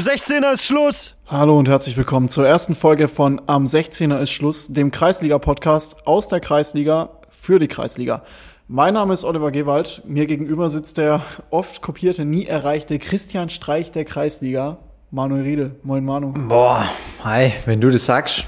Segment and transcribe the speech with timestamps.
[0.00, 1.14] am 16er ist Schluss.
[1.26, 6.28] Hallo und herzlich willkommen zur ersten Folge von Am 16er ist Schluss, dem Kreisliga-Podcast aus
[6.28, 8.22] der Kreisliga für die Kreisliga.
[8.66, 10.00] Mein Name ist Oliver Gewald.
[10.06, 14.78] Mir gegenüber sitzt der oft kopierte, nie erreichte Christian Streich der Kreisliga.
[15.10, 15.76] Manuel Riedel.
[15.82, 16.32] Moin Manu.
[16.32, 16.88] Boah,
[17.22, 18.46] hi, wenn du das sagst.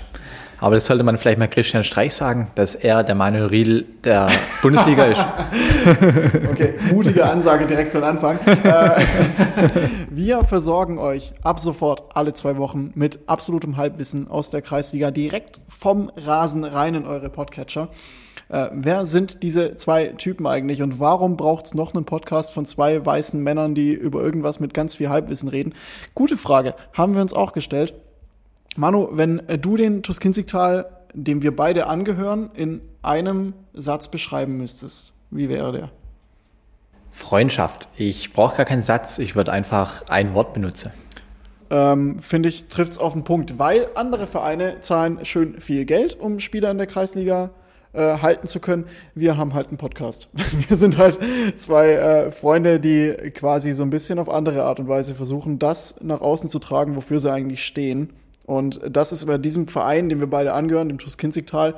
[0.62, 4.29] Aber das sollte man vielleicht mal Christian Streich sagen, dass er der Manuel Riedel der
[4.62, 5.21] Bundesliga ist.
[6.52, 8.38] Okay, mutige Ansage direkt von Anfang.
[8.47, 9.01] Äh,
[10.11, 15.59] Wir versorgen euch ab sofort alle zwei Wochen mit absolutem Halbwissen aus der Kreisliga direkt
[15.69, 17.88] vom Rasen rein in eure Podcatcher.
[18.49, 22.65] Äh, wer sind diese zwei Typen eigentlich und warum braucht es noch einen Podcast von
[22.65, 25.74] zwei weißen Männern, die über irgendwas mit ganz viel Halbwissen reden?
[26.15, 27.95] Gute Frage, haben wir uns auch gestellt.
[28.76, 35.12] Manu, wenn äh, du den Tuskinzigtal, dem wir beide angehören, in einem Satz beschreiben müsstest,
[35.30, 35.90] wie wäre der?
[37.10, 37.88] Freundschaft.
[37.96, 40.90] Ich brauche gar keinen Satz, ich würde einfach ein Wort benutzen.
[41.70, 46.18] Ähm, Finde ich, trifft es auf den Punkt, weil andere Vereine zahlen schön viel Geld,
[46.18, 47.51] um Spieler in der Kreisliga
[47.92, 48.86] äh, halten zu können.
[49.14, 50.29] Wir haben halt einen Podcast.
[50.68, 51.18] Wir sind halt
[51.57, 56.01] zwei äh, Freunde, die quasi so ein bisschen auf andere Art und Weise versuchen, das
[56.01, 58.10] nach außen zu tragen, wofür sie eigentlich stehen.
[58.45, 61.74] Und das ist bei diesem Verein, dem wir beide angehören, dem TuS Kinzigtal,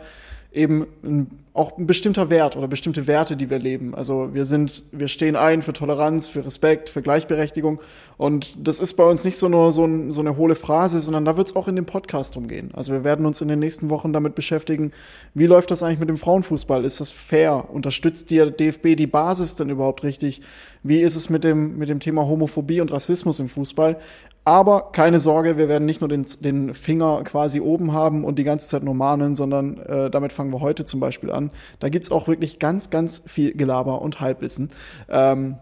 [0.52, 3.94] eben ein, auch ein bestimmter Wert oder bestimmte Werte, die wir leben.
[3.94, 7.80] Also wir sind, wir stehen ein für Toleranz, für Respekt, für Gleichberechtigung.
[8.16, 11.24] Und das ist bei uns nicht so nur so, ein, so eine hohle Phrase, sondern
[11.24, 12.72] da wird es auch in dem Podcast umgehen.
[12.74, 14.90] Also wir werden uns in den nächsten Wochen damit beschäftigen,
[15.32, 16.84] wie läuft das eigentlich mit dem Frauenfußball?
[16.84, 17.70] Ist das fair?
[17.72, 20.42] Unterstützt der DFB die Basis denn überhaupt richtig?
[20.82, 23.98] Wie ist es mit dem, mit dem Thema Homophobie und Rassismus im Fußball?
[24.46, 28.44] Aber keine Sorge, wir werden nicht nur den, den Finger quasi oben haben und die
[28.44, 31.43] ganze Zeit nur mahnen, sondern äh, damit fangen wir heute zum Beispiel an.
[31.78, 34.70] Da gibt's auch wirklich ganz, ganz viel Gelaber und Halbwissen.
[35.08, 35.56] Ähm,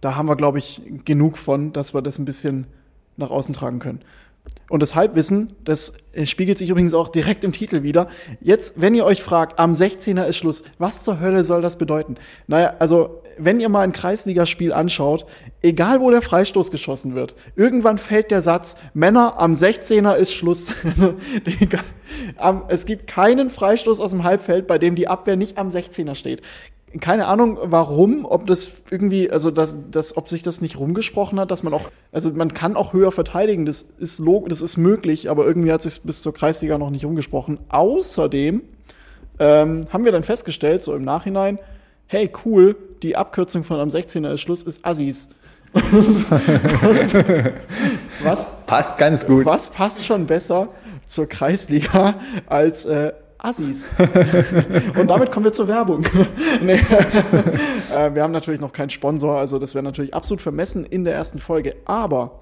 [0.00, 2.66] da haben wir, glaube ich, genug von, dass wir das ein bisschen
[3.16, 4.00] nach außen tragen können.
[4.68, 8.08] Und das Halbwissen, das spiegelt sich übrigens auch direkt im Titel wieder.
[8.40, 12.16] Jetzt, wenn ihr euch fragt, am 16er ist Schluss, was zur Hölle soll das bedeuten?
[12.46, 15.26] Naja, also, wenn ihr mal ein Kreisligaspiel anschaut,
[15.62, 20.68] egal wo der Freistoß geschossen wird, irgendwann fällt der Satz, Männer, am 16er ist Schluss.
[22.36, 26.16] Also, es gibt keinen Freistoß aus dem Halbfeld, bei dem die Abwehr nicht am 16er
[26.16, 26.42] steht
[26.98, 31.52] keine Ahnung, warum, ob das irgendwie, also das, das, ob sich das nicht rumgesprochen hat,
[31.52, 35.30] dass man auch, also man kann auch höher verteidigen, das ist log, das ist möglich,
[35.30, 37.60] aber irgendwie hat sich bis zur Kreisliga noch nicht rumgesprochen.
[37.68, 38.62] Außerdem
[39.38, 41.60] ähm, haben wir dann festgestellt, so im Nachhinein,
[42.10, 45.28] hey cool, die Abkürzung von am 16er ist Schluss ist Assis.
[45.72, 47.14] was,
[48.24, 49.46] was passt ganz gut.
[49.46, 50.68] Was passt schon besser
[51.06, 52.16] zur Kreisliga
[52.46, 53.88] als äh, Assis.
[54.98, 56.04] Und damit kommen wir zur Werbung.
[56.60, 56.72] nee.
[57.94, 61.14] äh, wir haben natürlich noch keinen Sponsor, also das wäre natürlich absolut vermessen in der
[61.14, 61.76] ersten Folge.
[61.84, 62.40] Aber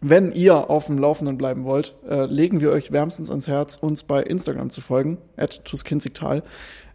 [0.00, 4.02] wenn ihr auf dem Laufenden bleiben wollt, äh, legen wir euch wärmstens ans Herz, uns
[4.02, 6.42] bei Instagram zu folgen, at tuskinzigtal.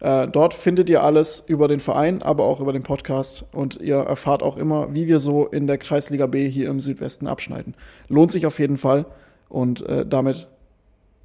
[0.03, 3.95] Äh, dort findet ihr alles über den Verein, aber auch über den Podcast und ihr
[3.95, 7.73] erfahrt auch immer, wie wir so in der Kreisliga B hier im Südwesten abschneiden.
[8.09, 9.05] Lohnt sich auf jeden Fall
[9.47, 10.47] und äh, damit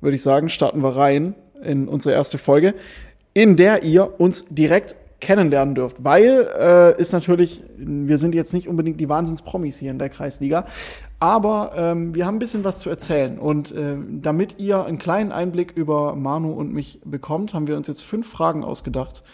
[0.00, 2.72] würde ich sagen, starten wir rein in unsere erste Folge,
[3.34, 8.68] in der ihr uns direkt kennenlernen dürft, weil äh, ist natürlich, wir sind jetzt nicht
[8.68, 10.66] unbedingt die Wahnsinns-Promis hier in der Kreisliga,
[11.18, 15.32] aber ähm, wir haben ein bisschen was zu erzählen und äh, damit ihr einen kleinen
[15.32, 19.24] Einblick über Manu und mich bekommt, haben wir uns jetzt fünf Fragen ausgedacht,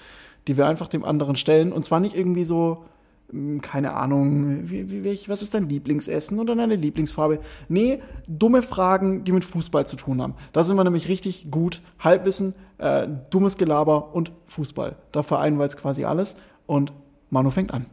[0.49, 2.85] die wir einfach dem anderen stellen und zwar nicht irgendwie so
[3.31, 7.41] hm, keine Ahnung, wie, wie, was ist dein Lieblingsessen oder deine Lieblingsfarbe?
[7.69, 10.35] Nee, dumme Fragen, die mit Fußball zu tun haben.
[10.53, 11.83] Da sind wir nämlich richtig gut.
[11.99, 14.97] Halbwissen, äh, dummes Gelaber und Fußball.
[15.11, 16.37] Da vereinen wir jetzt quasi alles.
[16.67, 16.93] Und
[17.31, 17.87] Manu fängt an.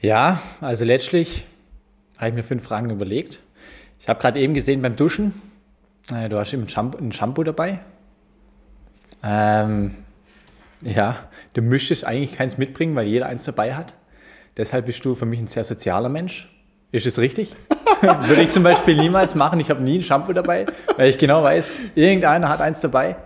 [0.00, 1.46] Ja, also letztlich
[2.18, 3.40] habe ich mir fünf Fragen überlegt.
[4.00, 5.40] Ich habe gerade eben gesehen beim Duschen,
[6.12, 7.80] äh, du hast eben ein Shampoo dabei.
[9.22, 9.94] Ähm,
[10.82, 11.16] ja,
[11.54, 13.94] du müsstest eigentlich keins mitbringen, weil jeder eins dabei hat.
[14.56, 16.48] Deshalb bist du für mich ein sehr sozialer Mensch.
[16.92, 17.54] Ist es richtig?
[18.00, 19.58] Würde ich zum Beispiel niemals machen.
[19.60, 20.66] Ich habe nie ein Shampoo dabei,
[20.96, 23.16] weil ich genau weiß, irgendeiner hat eins dabei.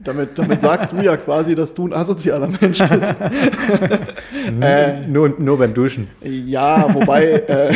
[0.00, 3.16] Damit, damit sagst du ja quasi, dass du ein asozialer Mensch bist.
[4.60, 6.08] äh, nur, nur beim Duschen.
[6.22, 7.74] Ja, wobei äh,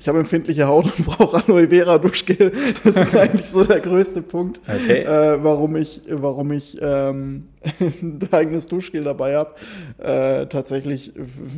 [0.00, 2.52] ich habe empfindliche Haut und brauche Aloe Vera Duschgel.
[2.84, 5.02] Das ist eigentlich so der größte Punkt, okay.
[5.02, 7.48] äh, warum ich, warum ich ähm,
[7.80, 9.54] ein eigenes Duschgel dabei habe.
[9.98, 11.12] Äh, tatsächlich,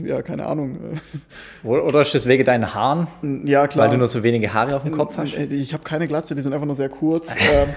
[0.04, 0.78] ja, keine Ahnung.
[1.64, 3.06] Oder ist das wegen deinen Haaren?
[3.44, 3.86] Ja, klar.
[3.86, 5.34] Weil du nur so wenige Haare auf dem Kopf hast?
[5.34, 7.34] Ich habe keine Glatze, die sind einfach nur sehr kurz.
[7.52, 7.68] ähm,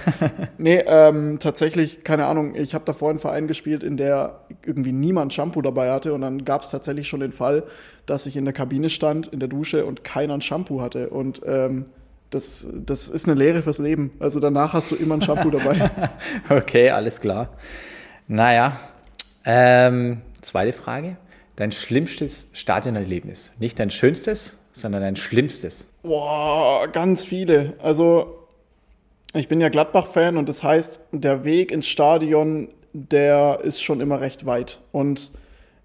[0.57, 2.55] nee, ähm, tatsächlich, keine Ahnung.
[2.55, 6.13] Ich habe davor einen Verein gespielt, in der irgendwie niemand Shampoo dabei hatte.
[6.13, 7.63] Und dann gab es tatsächlich schon den Fall,
[8.05, 11.09] dass ich in der Kabine stand, in der Dusche und keiner ein Shampoo hatte.
[11.09, 11.85] Und ähm,
[12.31, 14.11] das, das ist eine Lehre fürs Leben.
[14.19, 15.91] Also danach hast du immer ein Shampoo dabei.
[16.49, 17.49] okay, alles klar.
[18.31, 18.79] Naja,
[19.43, 21.17] ähm, zweite Frage.
[21.57, 23.51] Dein schlimmstes Stadionerlebnis.
[23.59, 25.89] Nicht dein schönstes, sondern dein schlimmstes.
[26.01, 27.73] Boah, ganz viele.
[27.83, 28.47] Also
[29.33, 34.21] ich bin ja Gladbach-Fan und das heißt, der Weg ins Stadion, der ist schon immer
[34.21, 35.33] recht weit und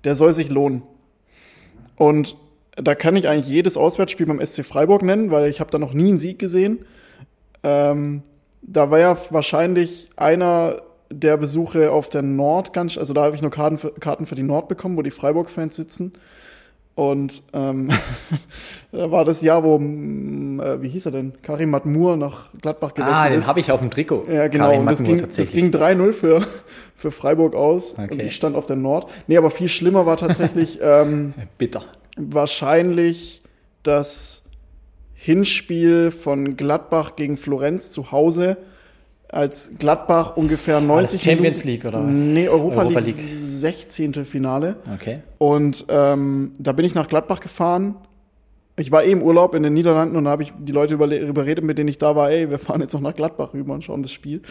[0.05, 0.85] der soll sich lohnen.
[1.97, 2.37] Und
[2.77, 5.95] da kann ich eigentlich jedes Auswärtsspiel beim SC Freiburg nennen, weil ich habe da noch
[5.95, 6.87] nie einen Sieg gesehen.
[7.65, 8.23] Ähm,
[8.63, 13.43] da war ja wahrscheinlich einer der Besuche auf der Nord ganz, also da habe ich
[13.43, 16.13] nur Karten für, Karten für die Nord bekommen, wo die Freiburg-Fans sitzen.
[16.97, 17.91] Und ähm,
[18.93, 21.35] da war das Jahr, wo, äh, wie hieß er denn?
[21.43, 23.49] Karim Matmur nach Gladbach gewechselt ah, den ist.
[23.49, 24.23] habe ich auf dem Trikot.
[24.31, 24.65] Ja, genau.
[24.65, 26.43] Karim Und das Matmur ging, das ging 3-0 für,
[26.97, 27.99] für Freiburg aus.
[27.99, 28.13] Okay.
[28.13, 29.11] Und ich stand auf der Nord.
[29.27, 31.85] Nee, aber viel schlimmer war tatsächlich ähm, Bitter.
[32.17, 33.43] wahrscheinlich
[33.83, 34.45] das
[35.15, 38.57] Hinspiel von Gladbach gegen Florenz zu Hause,
[39.37, 42.19] als Gladbach ungefähr 90 das Champions Minuten, League oder was?
[42.19, 43.37] Nee, Europa, Europa League, League.
[43.37, 44.25] 16.
[44.25, 44.77] Finale.
[44.95, 45.21] Okay.
[45.39, 47.97] Und ähm, da bin ich nach Gladbach gefahren.
[48.79, 51.65] Ich war eh im Urlaub in den Niederlanden und da habe ich die Leute überredet,
[51.65, 54.03] mit denen ich da war, ey, wir fahren jetzt noch nach Gladbach rüber und schauen
[54.03, 54.43] das Spiel.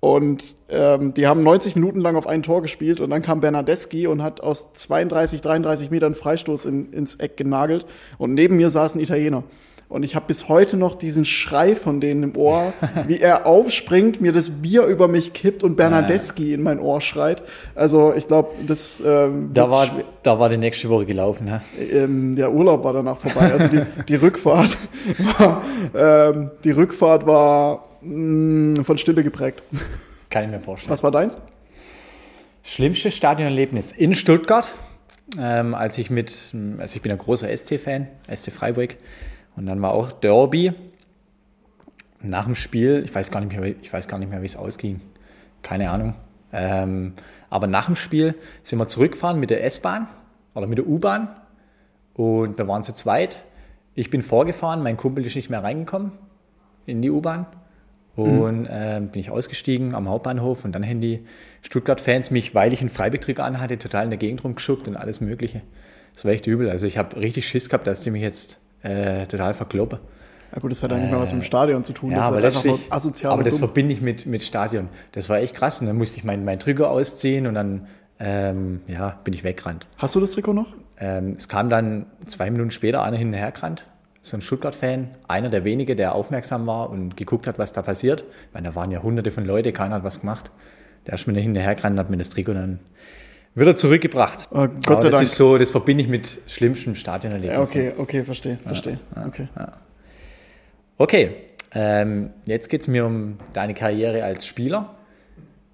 [0.00, 4.06] Und ähm, die haben 90 Minuten lang auf ein Tor gespielt und dann kam Bernardeschi
[4.06, 7.84] und hat aus 32, 33 Metern Freistoß in, ins Eck genagelt
[8.16, 9.44] und neben mir saß ein Italiener.
[9.90, 12.72] Und ich habe bis heute noch diesen Schrei von denen im Ohr,
[13.08, 17.42] wie er aufspringt, mir das Bier über mich kippt und Bernardeschi in mein Ohr schreit.
[17.74, 19.90] Also ich glaube, das ähm, Da war,
[20.22, 21.48] da war die nächste Woche gelaufen.
[21.48, 21.60] Ja?
[21.92, 23.50] ähm, der Urlaub war danach vorbei.
[23.52, 24.78] Also die, die Rückfahrt
[25.38, 25.62] war,
[25.92, 29.60] ähm, die Rückfahrt war mh, von Stille geprägt.
[30.30, 30.92] Kann ich mir vorstellen.
[30.92, 31.36] Was war deins?
[32.62, 34.68] Schlimmstes Stadionerlebnis in Stuttgart,
[35.36, 38.96] ähm, als ich mit, also ich bin ein großer SC-Fan, SC Freiburg,
[39.56, 40.72] und dann war auch Derby.
[42.22, 44.56] Nach dem Spiel, ich weiß gar nicht mehr, ich weiß gar nicht mehr, wie es
[44.56, 45.00] ausging,
[45.62, 46.14] keine Ahnung.
[46.52, 47.14] Ähm,
[47.48, 50.06] aber nach dem Spiel sind wir zurückgefahren mit der S-Bahn
[50.54, 51.28] oder mit der U-Bahn
[52.14, 53.44] und wir waren zu zweit.
[53.94, 56.12] Ich bin vorgefahren, mein Kumpel ist nicht mehr reingekommen
[56.86, 57.46] in die U-Bahn.
[58.16, 61.24] Und ähm, bin ich ausgestiegen am Hauptbahnhof und dann haben die
[61.62, 65.62] Stuttgart-Fans mich, weil ich einen Freibetrigger anhatte, total in der Gegend rumgeschuckt und alles Mögliche.
[66.12, 66.68] Das war echt übel.
[66.68, 69.98] Also ich habe richtig Schiss gehabt, dass die mich jetzt äh, total verkloppen.
[70.52, 72.10] Ja gut, das hat ja nicht mehr was mit dem Stadion zu tun.
[72.10, 73.32] Ja, das aber halt letztlich, asozial.
[73.32, 73.60] aber das dumm.
[73.60, 74.88] verbinde ich mit, mit Stadion.
[75.12, 75.80] Das war echt krass.
[75.80, 77.86] Und dann musste ich mein, mein Trigger ausziehen und dann
[78.18, 79.86] ähm, ja, bin ich weggerannt.
[79.96, 80.74] Hast du das Trikot noch?
[80.98, 83.86] Ähm, es kam dann zwei Minuten später einer hinterhergerannt,
[84.20, 88.24] so ein Stuttgart-Fan, einer der wenigen, der aufmerksam war und geguckt hat, was da passiert.
[88.48, 90.50] Ich meine, da waren ja hunderte von Leuten, keiner hat was gemacht.
[91.06, 92.80] Der ist mir hinterhergerannt und hat mir das Trikot dann
[93.54, 94.48] wieder zurückgebracht.
[94.52, 95.22] Äh, Gott Aber sei das Dank.
[95.24, 97.54] ist so, das verbinde ich mit schlimmstem Stadionerlebnis.
[97.54, 98.98] Ja, okay, okay, verstehe, verstehe.
[99.26, 99.48] Okay.
[100.98, 101.36] Okay,
[101.72, 104.94] ähm, jetzt geht es mir um deine Karriere als Spieler.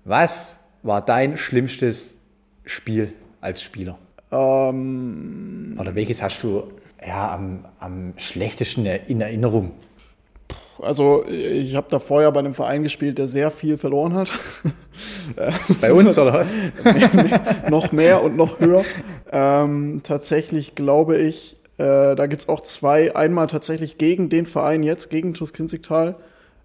[0.05, 2.19] Was war dein schlimmstes
[2.64, 3.99] Spiel als Spieler?
[4.31, 6.64] Ähm, Oder welches hast du
[7.05, 9.73] ja, am, am schlechtesten in Erinnerung?
[10.81, 14.28] Also ich habe da vorher bei einem Verein gespielt, der sehr viel verloren hat.
[15.80, 16.50] Bei uns oder was?
[17.71, 18.83] noch mehr und noch höher.
[19.30, 23.14] Ähm, tatsächlich glaube ich, äh, da gibt's auch zwei.
[23.14, 26.16] Einmal tatsächlich gegen den Verein jetzt, gegen TuS Kinzigtal.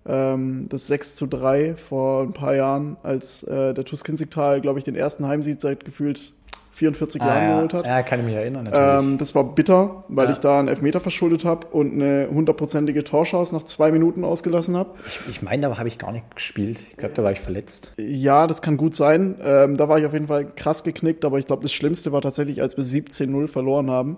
[0.05, 4.79] Ähm, das 6 zu 3 vor ein paar Jahren, als äh, der TuS Kinzigtal, glaube
[4.79, 6.33] ich, den ersten Heimsieg seit gefühlt
[6.73, 7.55] 44 Jahren Ah, ja.
[7.55, 7.85] geholt hat.
[7.85, 8.69] ja, kann ich mich erinnern.
[8.71, 10.31] Ähm, das war bitter, weil Ja.
[10.33, 14.91] ich da einen Elfmeter verschuldet habe und eine hundertprozentige Torschance nach zwei Minuten ausgelassen habe.
[15.05, 16.79] ich ich meine, da habe ich gar nicht gespielt.
[16.89, 17.93] Ich glaube, da war ich verletzt.
[17.97, 19.35] Ja, das kann gut sein.
[19.43, 22.21] Ähm, da war ich auf jeden Fall krass geknickt, aber ich glaube, das Schlimmste war
[22.21, 24.17] tatsächlich, als wir 17-0 verloren haben.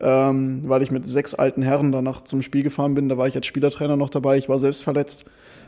[0.00, 3.08] Ähm, weil ich mit sechs alten Herren danach zum Spiel gefahren bin.
[3.08, 4.36] Da war ich als Spielertrainer noch dabei.
[4.36, 5.24] Ich war selbst verletzt.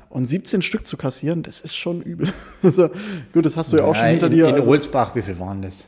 [0.09, 2.29] Und 17 Stück zu kassieren, das ist schon übel.
[2.63, 2.89] also,
[3.33, 4.49] gut, das hast du ja auch schon Ja, hinter in, dir.
[4.49, 5.87] In also, Ohlsbach, wie viel waren das?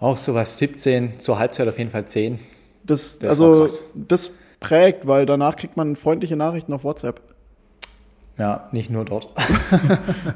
[0.00, 2.38] Auch sowas 17, zur Halbzeit auf jeden Fall 10.
[2.84, 7.20] das, das also, das prägt, weil danach kriegt man freundliche Nachrichten auf WhatsApp.
[8.38, 9.28] Ja, nicht nur dort.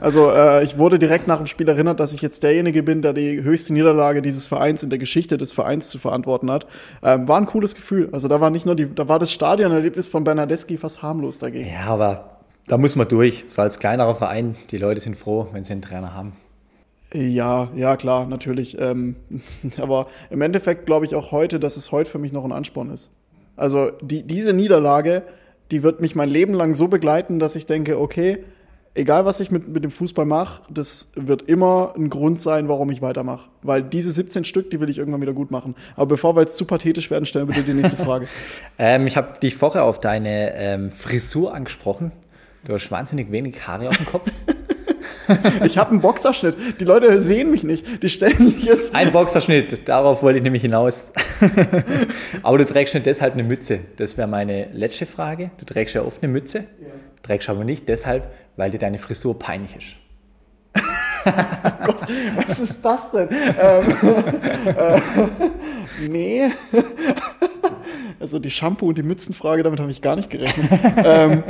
[0.00, 3.14] Also äh, ich wurde direkt nach dem Spiel erinnert, dass ich jetzt derjenige bin, der
[3.14, 6.66] die höchste Niederlage dieses Vereins in der Geschichte des Vereins zu verantworten hat.
[7.02, 8.10] Ähm, war ein cooles Gefühl.
[8.12, 11.70] Also da war nicht nur die, da war das Stadionerlebnis von Bernardeschi fast harmlos dagegen.
[11.70, 13.46] Ja, aber da muss man durch.
[13.48, 16.36] So als kleinerer Verein, die Leute sind froh, wenn sie einen Trainer haben.
[17.14, 18.76] Ja, ja, klar, natürlich.
[18.80, 19.14] Ähm,
[19.80, 22.90] aber im Endeffekt glaube ich auch heute, dass es heute für mich noch ein Ansporn
[22.90, 23.10] ist.
[23.56, 25.22] Also die, diese Niederlage,
[25.70, 28.42] die wird mich mein Leben lang so begleiten, dass ich denke, okay,
[28.94, 32.90] egal was ich mit, mit dem Fußball mache, das wird immer ein Grund sein, warum
[32.90, 33.48] ich weitermache.
[33.62, 35.76] Weil diese 17 Stück, die will ich irgendwann wieder gut machen.
[35.94, 38.26] Aber bevor wir jetzt zu pathetisch werden, stellen wir bitte die nächste Frage.
[38.78, 42.10] ähm, ich habe dich vorher auf deine ähm, Frisur angesprochen.
[42.64, 44.30] Du hast wahnsinnig wenig Haare auf dem Kopf.
[45.64, 46.80] ich habe einen Boxerschnitt.
[46.80, 48.02] Die Leute sehen mich nicht.
[48.02, 48.94] Die stellen mich jetzt.
[48.94, 51.10] Ein Boxerschnitt, darauf wollte ich nämlich hinaus.
[52.42, 53.80] aber du trägst nicht deshalb eine Mütze.
[53.96, 55.50] Das wäre meine letzte Frage.
[55.58, 56.88] Du trägst ja oft eine Mütze, ja.
[57.22, 59.96] trägst aber nicht deshalb, weil dir deine Frisur peinlich ist.
[61.84, 62.02] Gott,
[62.36, 63.28] was ist das denn?
[63.30, 63.86] ähm,
[64.66, 65.00] äh,
[66.08, 66.50] nee.
[68.20, 70.68] Also die Shampoo- und die Mützenfrage, damit habe ich gar nicht gerechnet.
[71.04, 71.42] ähm,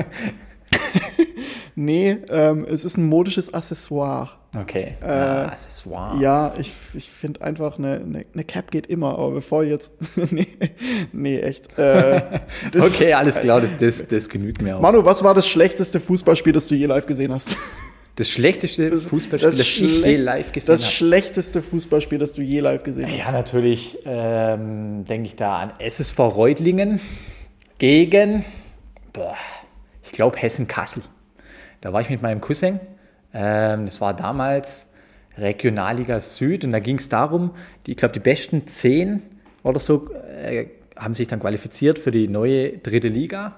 [1.74, 4.30] nee, ähm, es ist ein modisches Accessoire.
[4.56, 4.94] Okay.
[5.02, 6.20] Äh, ah, Accessoire.
[6.20, 9.92] Ja, ich, ich finde einfach, eine, eine, eine, Cap geht immer, aber bevor jetzt.
[10.30, 10.46] nee,
[11.12, 11.76] nee, echt.
[11.78, 12.40] Äh,
[12.78, 14.80] okay, alles klar, das, das genügt mir auch.
[14.80, 17.56] Manu, was war das schlechteste Fußballspiel, das du je live gesehen hast?
[18.16, 20.80] Das schlechteste das, Fußballspiel, das, das ich je live gesehen habe.
[20.80, 23.18] Das schlechteste Fußballspiel, das du je live gesehen hast.
[23.18, 27.00] Ja, natürlich ähm, denke ich da an SSV Reutlingen
[27.78, 28.44] gegen,
[29.12, 29.34] boah,
[30.04, 31.02] ich glaube, Hessen-Kassel.
[31.84, 32.80] Da war ich mit meinem Cousin.
[33.34, 34.86] Ähm, das war damals
[35.36, 37.50] Regionalliga Süd und da ging es darum,
[37.86, 39.20] die, ich glaube, die besten zehn
[39.62, 43.56] oder so äh, haben sich dann qualifiziert für die neue dritte Liga.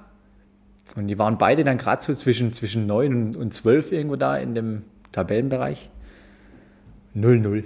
[0.97, 4.57] Und die waren beide dann gerade so zwischen, zwischen 9 und, 12 irgendwo da in
[4.57, 5.89] dem Tabellenbereich.
[7.15, 7.63] 0-0.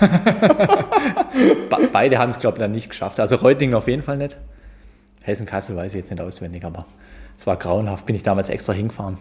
[1.92, 3.20] beide haben es, glaube ich, dann nicht geschafft.
[3.20, 4.38] Also Reutlingen auf jeden Fall nicht.
[5.20, 6.86] Hessen-Kassel weiß ich jetzt nicht auswendig, aber
[7.36, 8.06] es war grauenhaft.
[8.06, 9.18] Bin ich damals extra hingefahren.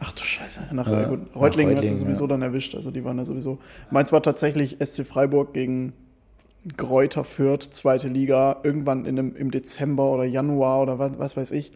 [0.00, 0.68] Ach du Scheiße.
[0.72, 2.28] Nach, ja, gut, Reutlingen hat sie sowieso ja.
[2.28, 2.74] dann erwischt.
[2.74, 3.58] Also die waren ja sowieso.
[3.90, 5.92] Meins war tatsächlich SC Freiburg gegen
[6.76, 11.50] Gräuter Fürth, zweite Liga, irgendwann in einem, im Dezember oder Januar oder was, was weiß
[11.52, 11.72] ich.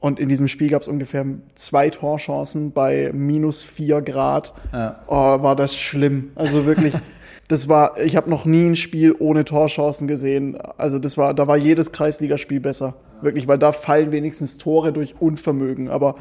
[0.00, 1.24] Und in diesem Spiel gab es ungefähr
[1.54, 4.54] zwei Torchancen bei minus vier Grad.
[4.72, 5.00] Ja.
[5.08, 6.30] Oh, war das schlimm.
[6.36, 6.94] Also wirklich,
[7.48, 10.56] das war, ich habe noch nie ein Spiel ohne Torchancen gesehen.
[10.76, 12.94] Also das war, da war jedes Kreisligaspiel besser.
[13.22, 15.88] Wirklich, weil da fallen wenigstens Tore durch Unvermögen.
[15.88, 16.14] Aber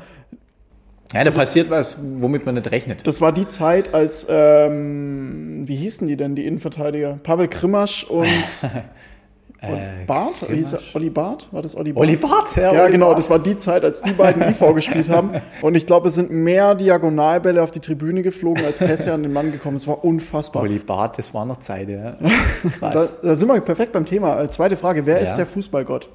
[1.13, 3.07] ja, da also, passiert was, womit man nicht rechnet.
[3.07, 7.19] Das war die Zeit, als, ähm, wie hießen die denn, die Innenverteidiger?
[7.23, 8.25] Pavel Krimasch und,
[9.61, 10.47] und äh, Barth?
[10.51, 11.47] Hieß er Olli Barth?
[11.51, 12.05] War das Olli Barth?
[12.05, 12.73] Olli Barth, ja.
[12.73, 13.19] Ja, Olli genau, Barth.
[13.19, 15.31] das war die Zeit, als die beiden IV gespielt haben.
[15.61, 19.31] Und ich glaube, es sind mehr Diagonalbälle auf die Tribüne geflogen, als Pässe an den
[19.31, 19.77] Mann gekommen.
[19.77, 20.63] Es war unfassbar.
[20.63, 22.17] Olli Barth, das war noch Zeit, ja.
[22.81, 24.41] da, da, sind wir perfekt beim Thema.
[24.41, 25.23] Äh, zweite Frage, wer ja.
[25.23, 26.09] ist der Fußballgott?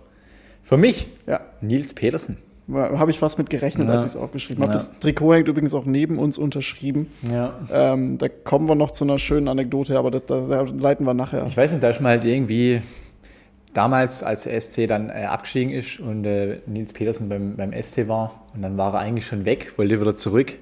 [0.63, 1.09] Für mich?
[1.27, 1.41] Ja.
[1.63, 2.37] Nils Petersen.
[2.71, 3.95] Habe ich fast mit gerechnet, ja.
[3.95, 4.73] als ich es aufgeschrieben habe.
[4.73, 4.79] Ja.
[4.79, 7.09] Das Trikot hängt übrigens auch neben uns unterschrieben.
[7.31, 7.59] Ja.
[7.73, 11.15] Ähm, da kommen wir noch zu einer schönen Anekdote, aber das, da, da leiten wir
[11.15, 11.45] nachher.
[11.47, 12.83] Ich weiß nicht, da ist mal halt irgendwie
[13.73, 18.07] damals, als der SC dann äh, abgestiegen ist und äh, Nils Petersen beim, beim SC
[18.07, 20.55] war und dann war er eigentlich schon weg, wollte wieder zurück.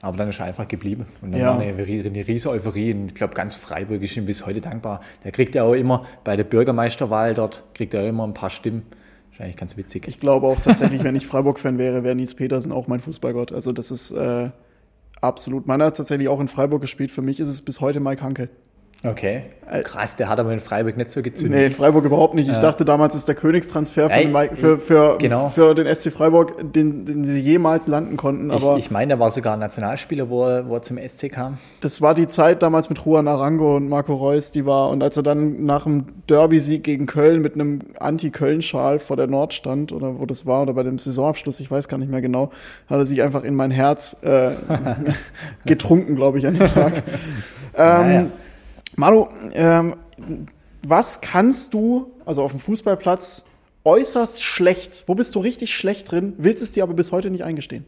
[0.00, 1.06] Aber dann ist er einfach geblieben.
[1.20, 1.46] Und dann ja.
[1.48, 2.94] war eine, eine riesige Euphorie.
[2.94, 5.00] Und ich glaube, ganz Freiburg ist ihm bis heute dankbar.
[5.24, 8.82] Der kriegt ja auch immer bei der Bürgermeisterwahl dort, kriegt er immer ein paar Stimmen.
[9.38, 10.08] Wahrscheinlich ganz witzig.
[10.08, 13.52] Ich glaube auch tatsächlich, wenn ich Freiburg-Fan wäre, wäre Nils Petersen auch mein Fußballgott.
[13.52, 14.50] Also das ist äh,
[15.20, 15.68] absolut.
[15.68, 17.12] Meiner hat tatsächlich auch in Freiburg gespielt.
[17.12, 18.48] Für mich ist es bis heute Mike Hanke.
[19.04, 19.42] Okay.
[19.70, 21.60] Äh, Krass, der hat aber in Freiburg nicht so gezündet.
[21.60, 22.48] Nee, in Freiburg überhaupt nicht.
[22.48, 22.60] Ich ja.
[22.60, 25.50] dachte damals ist der Königstransfer für, ja, für, für, genau.
[25.50, 28.50] für, den SC Freiburg, den, den sie jemals landen konnten.
[28.50, 31.30] Aber ich, ich meine, der war sogar ein Nationalspieler, wo er, wo er zum SC
[31.30, 31.58] kam.
[31.80, 34.90] Das war die Zeit damals mit Juan Arango und Marco Reus, die war.
[34.90, 39.54] Und als er dann nach dem Derby-Sieg gegen Köln mit einem Anti-Köln-Schal vor der Nord
[39.54, 42.50] stand, oder wo das war, oder bei dem Saisonabschluss, ich weiß gar nicht mehr genau,
[42.88, 44.52] hat er sich einfach in mein Herz äh,
[45.66, 46.94] getrunken, glaube ich, an dem Tag.
[46.96, 47.02] ähm,
[47.76, 48.26] naja.
[48.98, 49.94] Manu, ähm,
[50.82, 53.44] was kannst du, also auf dem Fußballplatz,
[53.84, 57.44] äußerst schlecht, wo bist du richtig schlecht drin, willst es dir aber bis heute nicht
[57.44, 57.84] eingestehen?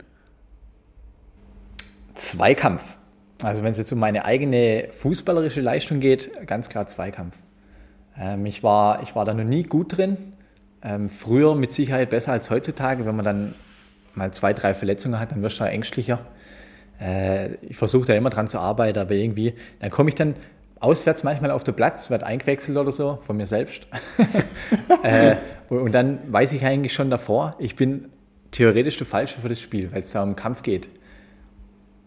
[2.14, 2.96] Zweikampf.
[3.42, 7.34] Also wenn es jetzt um meine eigene fußballerische Leistung geht, ganz klar Zweikampf.
[8.16, 10.16] Ähm, ich, war, ich war da noch nie gut drin.
[10.80, 13.04] Ähm, früher mit Sicherheit besser als heutzutage.
[13.04, 13.54] Wenn man dann
[14.14, 16.20] mal zwei, drei Verletzungen hat, dann wirst du da ängstlicher.
[17.00, 20.36] Äh, ich versuche da immer dran zu arbeiten, aber irgendwie, dann komme ich dann
[20.80, 23.86] auswärts manchmal auf den Platz, wird eingewechselt oder so, von mir selbst.
[25.02, 25.36] äh,
[25.68, 28.08] und, dann weiß ich eigentlich schon davor, ich bin
[28.50, 30.88] theoretisch der Falsche für das Spiel, weil es da um Kampf geht.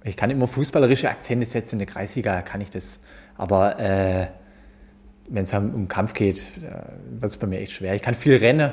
[0.03, 2.99] Ich kann immer fußballerische Akzente setzen, in der Kreisliga kann ich das.
[3.37, 4.27] Aber äh,
[5.29, 7.95] wenn es um Kampf geht, äh, wird es bei mir echt schwer.
[7.95, 8.71] Ich kann viel rennen,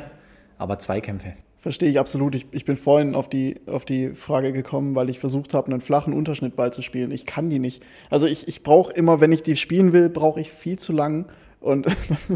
[0.59, 1.35] aber Zweikämpfe.
[1.61, 2.35] Verstehe ich absolut.
[2.35, 5.81] Ich, ich bin vorhin auf die, auf die Frage gekommen, weil ich versucht habe, einen
[5.81, 7.11] flachen Unterschnittball zu spielen.
[7.11, 7.83] Ich kann die nicht.
[8.09, 11.27] Also ich, ich brauche immer, wenn ich die spielen will, brauche ich viel zu lang.
[11.61, 11.87] Und,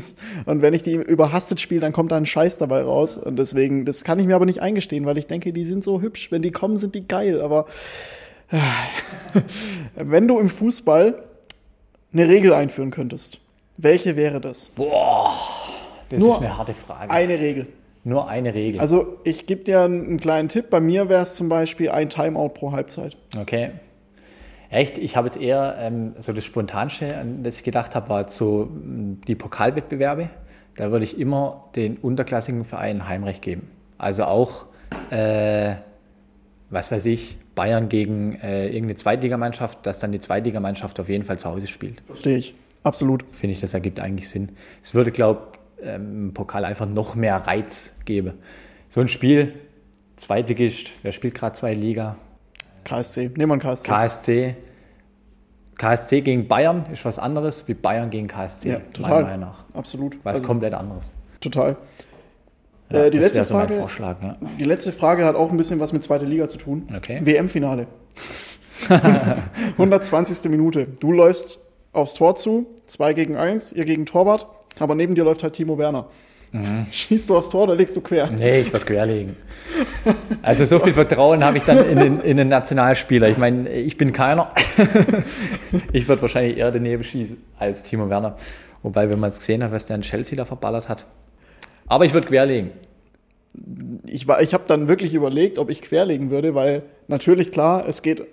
[0.45, 3.17] und wenn ich die überhastet spiele, dann kommt da ein Scheiß dabei raus.
[3.17, 6.03] Und deswegen, das kann ich mir aber nicht eingestehen, weil ich denke, die sind so
[6.03, 6.31] hübsch.
[6.31, 7.41] Wenn die kommen, sind die geil.
[7.41, 7.67] Aber
[9.95, 11.23] Wenn du im Fußball
[12.13, 13.41] eine Regel einführen könntest,
[13.77, 14.69] welche wäre das?
[14.71, 15.37] Boah,
[16.11, 17.11] das Nur ist eine harte Frage.
[17.11, 17.67] Eine Regel.
[18.05, 18.81] Nur eine Regel.
[18.81, 20.69] Also ich gebe dir einen kleinen Tipp.
[20.69, 23.17] Bei mir wäre es zum Beispiel ein Timeout pro Halbzeit.
[23.37, 23.71] Okay.
[24.69, 28.29] Echt, ich habe jetzt eher ähm, so das Spontanste, an das ich gedacht habe, war
[28.29, 30.29] so mh, die Pokalwettbewerbe.
[30.77, 33.71] Da würde ich immer den unterklassigen Vereinen Heimrecht geben.
[33.97, 34.67] Also auch,
[35.11, 35.77] äh,
[36.71, 41.39] was weiß ich, Bayern gegen äh, irgendeine Zweitligamannschaft, dass dann die Zweitligamannschaft auf jeden Fall
[41.39, 42.03] zu Hause spielt.
[42.07, 42.55] Verstehe ich.
[42.83, 43.25] Absolut.
[43.31, 44.51] Finde ich, das ergibt eigentlich Sinn.
[44.83, 48.35] Es würde, glaube ich, ähm, Pokal einfach noch mehr Reiz geben.
[48.89, 49.55] So ein Spiel,
[50.17, 52.17] Zweitligist, wer spielt gerade zwei Liga?
[52.85, 53.31] KSC.
[53.37, 53.89] Nehmen wir einen KSC.
[53.89, 54.57] KSC.
[55.77, 58.69] KSC gegen Bayern ist was anderes wie Bayern gegen KSC.
[58.69, 59.23] ja, meiner total.
[59.25, 59.65] Meinung nach.
[59.75, 60.17] Absolut.
[60.25, 61.13] Was Also, komplett anderes.
[61.41, 61.77] total.
[62.91, 64.23] Ja, Äh, die das letzte wäre so mein Frage- Vorschlag.
[64.23, 64.37] Ja.
[64.61, 66.87] Die letzte Frage hat auch ein bisschen was mit zweiter Liga zu tun.
[66.97, 67.21] Okay.
[67.25, 67.89] WM-Finale.
[68.89, 70.45] 120.
[70.51, 70.87] Minute.
[71.01, 71.61] Du läufst
[71.93, 74.47] aufs Tor zu, 2 gegen 1, ihr gegen Torwart,
[74.79, 76.07] aber neben dir läuft halt Timo Werner.
[76.53, 76.87] Mhm.
[76.93, 78.31] Schießt du aufs Tor oder legst du quer?
[78.31, 79.37] Nee, ich würde querlegen.
[80.43, 83.29] Also so viel Vertrauen habe ich dann in den, in den Nationalspieler.
[83.29, 84.53] Ich meine, ich bin keiner.
[85.93, 88.37] Ich würde wahrscheinlich eher daneben schießen als Timo Werner.
[88.85, 91.05] Wobei, wenn man es gesehen hat, was der in Chelsea da verballert hat.
[91.89, 92.71] Aber ich würde querlegen.
[94.07, 98.03] Ich, war- ich habe dann wirklich überlegt, ob ich querlegen würde, weil natürlich klar, es
[98.03, 98.25] geht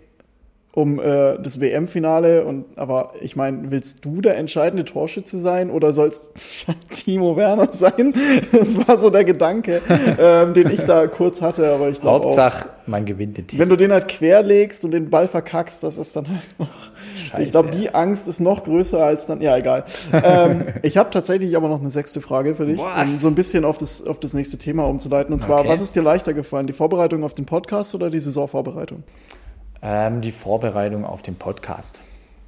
[0.73, 5.91] um äh, das WM-Finale und aber ich meine, willst du der entscheidende Torschütze sein oder
[5.91, 6.31] soll es
[6.91, 8.13] Timo Werner sein?
[8.53, 9.81] Das war so der Gedanke,
[10.19, 13.61] ähm, den ich da kurz hatte, aber ich glaube auch, Hauptsache, man gewinnt den Titel.
[13.61, 16.69] wenn du den halt querlegst und den Ball verkackst, das ist dann halt noch,
[17.29, 19.83] Scheiße, ich glaube, die Angst ist noch größer als dann, ja egal.
[20.13, 23.09] ähm, ich habe tatsächlich aber noch eine sechste Frage für dich, Was?
[23.09, 25.33] um so ein bisschen auf das, auf das nächste Thema umzuleiten.
[25.33, 25.69] Und zwar, Okay.
[25.69, 29.03] was ist dir leichter gefallen, die Vorbereitung auf den Podcast oder die Saisonvorbereitung?
[29.81, 31.99] Ähm, die Vorbereitung auf den Podcast.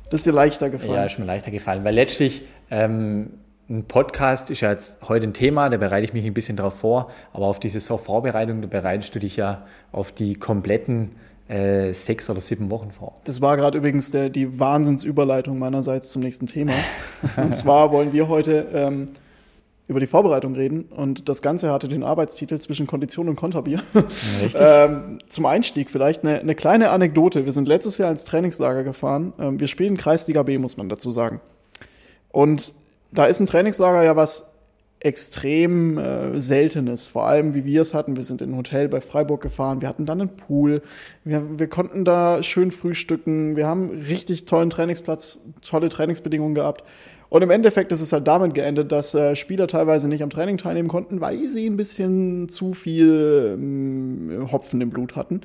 [0.10, 0.94] Das ist dir leichter gefallen.
[0.94, 3.32] Ja, ist mir leichter gefallen, weil letztlich ähm,
[3.70, 6.80] ein Podcast ist ja jetzt heute ein Thema, da bereite ich mich ein bisschen drauf
[6.80, 11.16] vor, aber auf diese Vorbereitung, da bereitest du dich ja auf die kompletten
[11.48, 13.16] äh, sechs oder sieben Wochen vor.
[13.24, 16.74] Das war gerade übrigens der, die Wahnsinnsüberleitung meinerseits zum nächsten Thema.
[17.38, 19.10] Und zwar wollen wir heute ähm,
[19.88, 20.86] über die Vorbereitung reden.
[20.86, 23.82] Und das Ganze hatte den Arbeitstitel zwischen Kondition und Konterbier.
[24.42, 24.62] Richtig?
[24.64, 27.46] Ähm, zum Einstieg vielleicht eine, eine kleine Anekdote.
[27.46, 29.34] Wir sind letztes Jahr ins Trainingslager gefahren.
[29.40, 31.42] Ähm, wir spielen Kreisliga B, muss man dazu sagen.
[32.30, 32.74] Und
[33.12, 34.54] da ist ein Trainingslager ja was
[35.04, 38.16] extrem äh, Seltenes, vor allem wie wir es hatten.
[38.16, 40.82] Wir sind in ein Hotel bei Freiburg gefahren, wir hatten dann einen Pool,
[41.26, 46.84] wir, wir konnten da schön frühstücken, wir haben richtig tollen Trainingsplatz, tolle Trainingsbedingungen gehabt.
[47.34, 50.60] Und im Endeffekt ist es halt damit geendet, dass äh, Spieler teilweise nicht am Training
[50.60, 55.42] teilnehmen konnten, weil sie ein bisschen zu viel ähm, Hopfen im Blut hatten.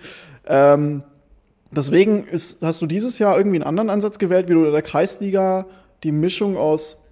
[0.46, 1.02] Ähm,
[1.70, 4.82] deswegen ist, hast du dieses Jahr irgendwie einen anderen Ansatz gewählt, wie du in der
[4.82, 5.64] Kreisliga
[6.04, 7.06] die Mischung aus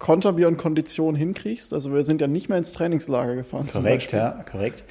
[0.00, 1.72] Konterbier und Kondition hinkriegst.
[1.72, 3.68] Also wir sind ja nicht mehr ins Trainingslager gefahren.
[3.68, 4.82] Korrekt, ja, korrekt.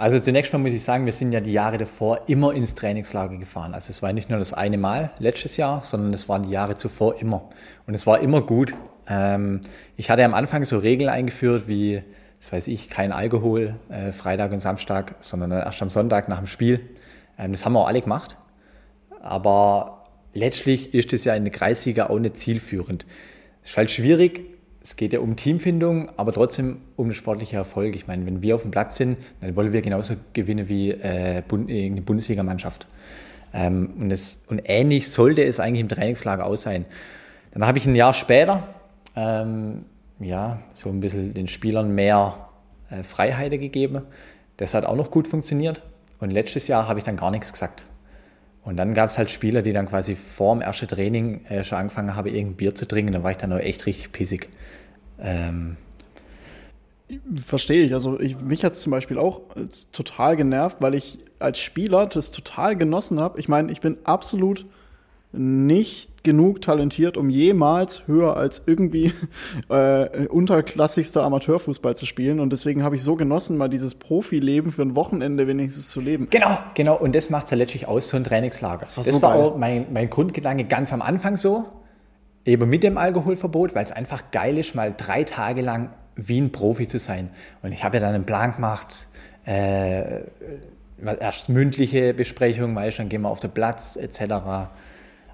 [0.00, 3.36] Also zunächst mal muss ich sagen, wir sind ja die Jahre davor immer ins Trainingslager
[3.36, 3.74] gefahren.
[3.74, 6.76] Also es war nicht nur das eine Mal letztes Jahr, sondern es waren die Jahre
[6.76, 7.48] zuvor immer.
[7.84, 8.74] Und es war immer gut.
[9.08, 9.60] Ähm,
[9.96, 12.04] ich hatte am Anfang so Regeln eingeführt wie,
[12.38, 16.46] das weiß ich, kein Alkohol äh, Freitag und Samstag, sondern erst am Sonntag nach dem
[16.46, 16.78] Spiel.
[17.36, 18.38] Ähm, das haben wir auch alle gemacht.
[19.20, 23.04] Aber letztlich ist es ja in der Kreisliga auch nicht zielführend.
[23.64, 24.57] Es ist halt schwierig.
[24.88, 27.94] Es geht ja um Teamfindung, aber trotzdem um den sportlichen Erfolg.
[27.94, 31.42] Ich meine, wenn wir auf dem Platz sind, dann wollen wir genauso gewinnen wie äh,
[31.46, 32.86] Bundesligamannschaft.
[33.52, 36.86] Ähm, und, es, und ähnlich sollte es eigentlich im Trainingslager auch sein.
[37.52, 38.66] Dann habe ich ein Jahr später
[39.14, 39.84] ähm,
[40.20, 42.48] ja, so ein bisschen den Spielern mehr
[42.88, 44.04] äh, Freiheiten gegeben.
[44.56, 45.82] Das hat auch noch gut funktioniert.
[46.18, 47.84] Und letztes Jahr habe ich dann gar nichts gesagt.
[48.64, 51.78] Und dann gab es halt Spieler, die dann quasi vor dem ersten Training äh, schon
[51.78, 53.12] angefangen haben, irgendein Bier zu trinken.
[53.12, 54.48] Dann war ich dann auch echt richtig pissig.
[55.20, 55.76] Ähm,
[57.44, 57.94] Verstehe ich.
[57.94, 62.06] Also ich, mich hat es zum Beispiel auch als total genervt, weil ich als Spieler
[62.06, 63.40] das total genossen habe.
[63.40, 64.66] Ich meine, ich bin absolut
[65.32, 69.12] nicht genug talentiert, um jemals höher als irgendwie
[69.68, 72.40] äh, unterklassigster Amateurfußball zu spielen.
[72.40, 76.28] Und deswegen habe ich so genossen, mal dieses Profileben für ein Wochenende wenigstens zu leben.
[76.30, 76.96] Genau, genau.
[76.96, 78.80] Und das macht es ja letztlich aus, so ein Trainingslager.
[78.82, 79.30] Das war war, so geil.
[79.30, 81.66] auch mein, mein Grundgedanke ganz am Anfang so,
[82.48, 86.50] eben mit dem Alkoholverbot, weil es einfach geil ist, mal drei Tage lang wie ein
[86.50, 87.30] Profi zu sein.
[87.62, 89.06] Und ich habe ja dann einen Plan gemacht,
[89.46, 90.22] äh,
[91.20, 94.70] erst mündliche Besprechung, weißt, du, dann gehen wir auf den Platz etc.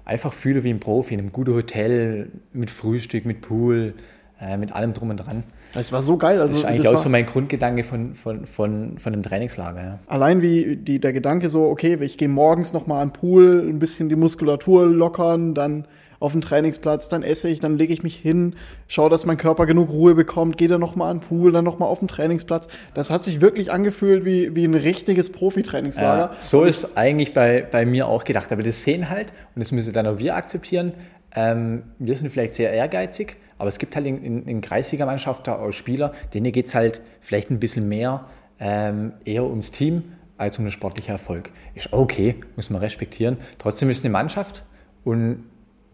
[0.03, 3.95] Einfach fühle wie ein Profi in einem guten Hotel, mit Frühstück, mit Pool,
[4.39, 5.43] äh, mit allem drum und dran.
[5.73, 6.39] Das war so geil.
[6.39, 9.81] Also, das ist eigentlich das auch so mein Grundgedanke von, von, von, von dem Trainingslager.
[9.81, 9.99] Ja.
[10.07, 13.79] Allein wie die, der Gedanke so, okay, ich gehe morgens nochmal an den Pool, ein
[13.79, 15.85] bisschen die Muskulatur lockern, dann
[16.19, 18.55] auf den Trainingsplatz, dann esse ich, dann lege ich mich hin,
[18.87, 21.89] schaue, dass mein Körper genug Ruhe bekommt, gehe dann nochmal an den Pool, dann nochmal
[21.89, 22.67] auf den Trainingsplatz.
[22.93, 26.31] Das hat sich wirklich angefühlt wie, wie ein richtiges Profi-Trainingslager.
[26.33, 28.51] Ja, so ist eigentlich bei, bei mir auch gedacht.
[28.51, 30.93] Aber das sehen halt, und das müssen dann auch wir akzeptieren,
[31.35, 35.71] ähm, wir sind vielleicht sehr ehrgeizig, aber es gibt halt in, in, in Kreisliga-Mannschaft auch
[35.71, 38.25] Spieler, denen geht es halt vielleicht ein bisschen mehr
[38.59, 40.03] ähm, eher ums Team
[40.37, 41.51] als um den sportlichen Erfolg.
[41.75, 43.37] Ist okay, muss man respektieren.
[43.57, 44.63] Trotzdem ist es eine Mannschaft
[45.03, 45.43] und,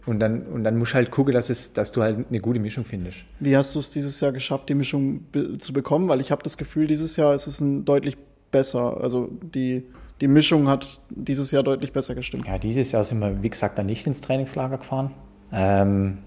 [0.06, 2.60] und, dann, und dann musst du halt gucken, dass, es, dass du halt eine gute
[2.60, 3.20] Mischung findest.
[3.40, 6.08] Wie hast du es dieses Jahr geschafft, die Mischung be zu bekommen?
[6.10, 8.18] Weil ich habe das Gefühl, dieses Jahr ist es ein deutlich
[8.50, 9.00] besser.
[9.00, 9.84] Also die,
[10.20, 12.48] die Mischung hat dieses Jahr deutlich besser gestimmt.
[12.48, 15.12] Ja, dieses Jahr sind wir, wie gesagt, dann nicht ins Trainingslager gefahren.
[15.52, 16.20] Ähm,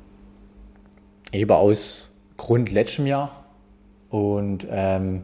[1.33, 3.45] eben aus Grund letztem Jahr.
[4.09, 5.23] Und ähm,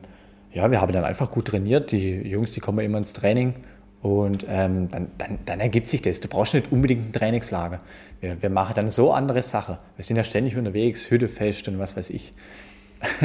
[0.52, 1.92] ja, wir haben dann einfach gut trainiert.
[1.92, 3.54] Die Jungs, die kommen immer ins Training.
[4.02, 6.20] Und ähm, dann, dann, dann ergibt sich das.
[6.20, 7.80] Du brauchst nicht unbedingt ein Trainingslager.
[8.20, 9.76] Wir, wir machen dann so andere Sachen.
[9.96, 12.32] Wir sind ja ständig unterwegs, Hüttefest und was weiß ich.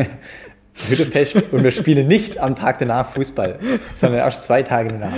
[0.90, 3.60] Hüttefest und wir spielen nicht am Tag danach Fußball,
[3.96, 5.14] sondern erst zwei Tage danach.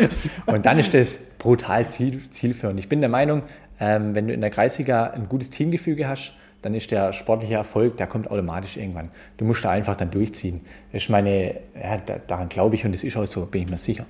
[0.46, 2.80] Und dann ist das brutal ziel, zielführend.
[2.80, 3.42] Ich bin der Meinung,
[3.80, 7.98] ähm, wenn du in der Kreisliga ein gutes Teamgefüge hast, dann ist der sportliche Erfolg,
[7.98, 9.10] der kommt automatisch irgendwann.
[9.38, 10.62] Du musst da einfach dann durchziehen.
[10.92, 13.78] Das meine, ja, da, daran glaube ich und das ist auch so, bin ich mir
[13.78, 14.06] sicher.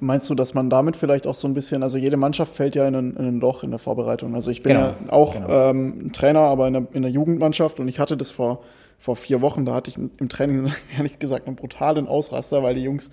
[0.00, 2.86] Meinst du, dass man damit vielleicht auch so ein bisschen, also jede Mannschaft fällt ja
[2.86, 4.34] in ein, in ein Loch in der Vorbereitung.
[4.34, 5.70] Also ich bin Genau, ja auch genau.
[5.70, 8.62] ähm, ein Trainer, aber in der, in der Jugendmannschaft und ich hatte das vor,
[8.98, 12.82] vor vier Wochen, da hatte ich im Training ehrlich gesagt einen brutalen Ausraster, weil die
[12.84, 13.10] Jungs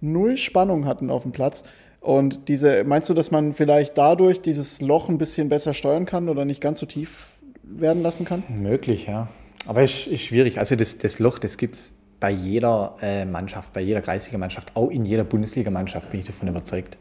[0.00, 1.64] null Spannung hatten auf dem Platz.
[2.00, 6.28] Und diese, meinst du, dass man vielleicht dadurch dieses Loch ein bisschen besser steuern kann
[6.28, 7.28] oder nicht ganz so tief
[7.62, 8.42] werden lassen kann?
[8.48, 9.28] Möglich, ja.
[9.66, 10.58] Aber es ist, ist schwierig.
[10.58, 11.92] Also das, das Loch, das gibt es
[12.24, 16.96] bei jeder äh, Mannschaft, bei jeder Kreisliga-Mannschaft, auch in jeder Bundesliga-Mannschaft, bin ich davon überzeugt.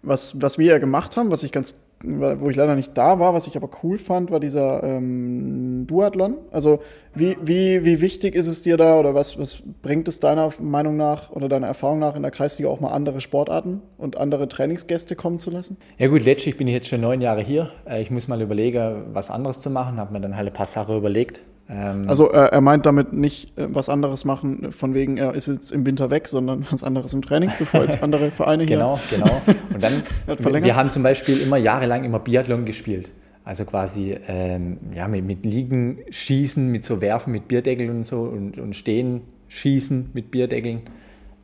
[0.00, 3.34] Was, was wir ja gemacht haben, was ich ganz, wo ich leider nicht da war,
[3.34, 6.36] was ich aber cool fand, war dieser ähm, Duathlon.
[6.50, 6.80] Also
[7.14, 10.96] wie, wie, wie wichtig ist es dir da oder was, was bringt es deiner Meinung
[10.96, 15.14] nach oder deiner Erfahrung nach in der Kreisliga auch mal andere Sportarten und andere Trainingsgäste
[15.14, 15.76] kommen zu lassen?
[15.98, 17.68] Ja gut, letztlich bin ich jetzt schon neun Jahre hier.
[17.86, 19.98] Äh, Ich muss mal überlegen, was anderes zu machen.
[19.98, 21.42] Habe mir dann halt ein paar Sachen überlegt.
[21.68, 25.48] Ähm, Also äh, er meint damit nicht äh, was anderes machen, von wegen er ist
[25.48, 28.76] jetzt im Winter weg, sondern was anderes im Training, bevor jetzt andere Vereine hier.
[28.76, 29.42] Genau, genau.
[29.72, 30.02] Und dann,
[30.64, 33.12] wir haben zum Beispiel immer jahrelang immer Biathlon gespielt.
[33.44, 38.22] Also quasi ähm, ja, mit, mit Liegen schießen, mit so Werfen mit Bierdeckeln und so
[38.22, 40.80] und, und Stehen schießen mit Bierdeckeln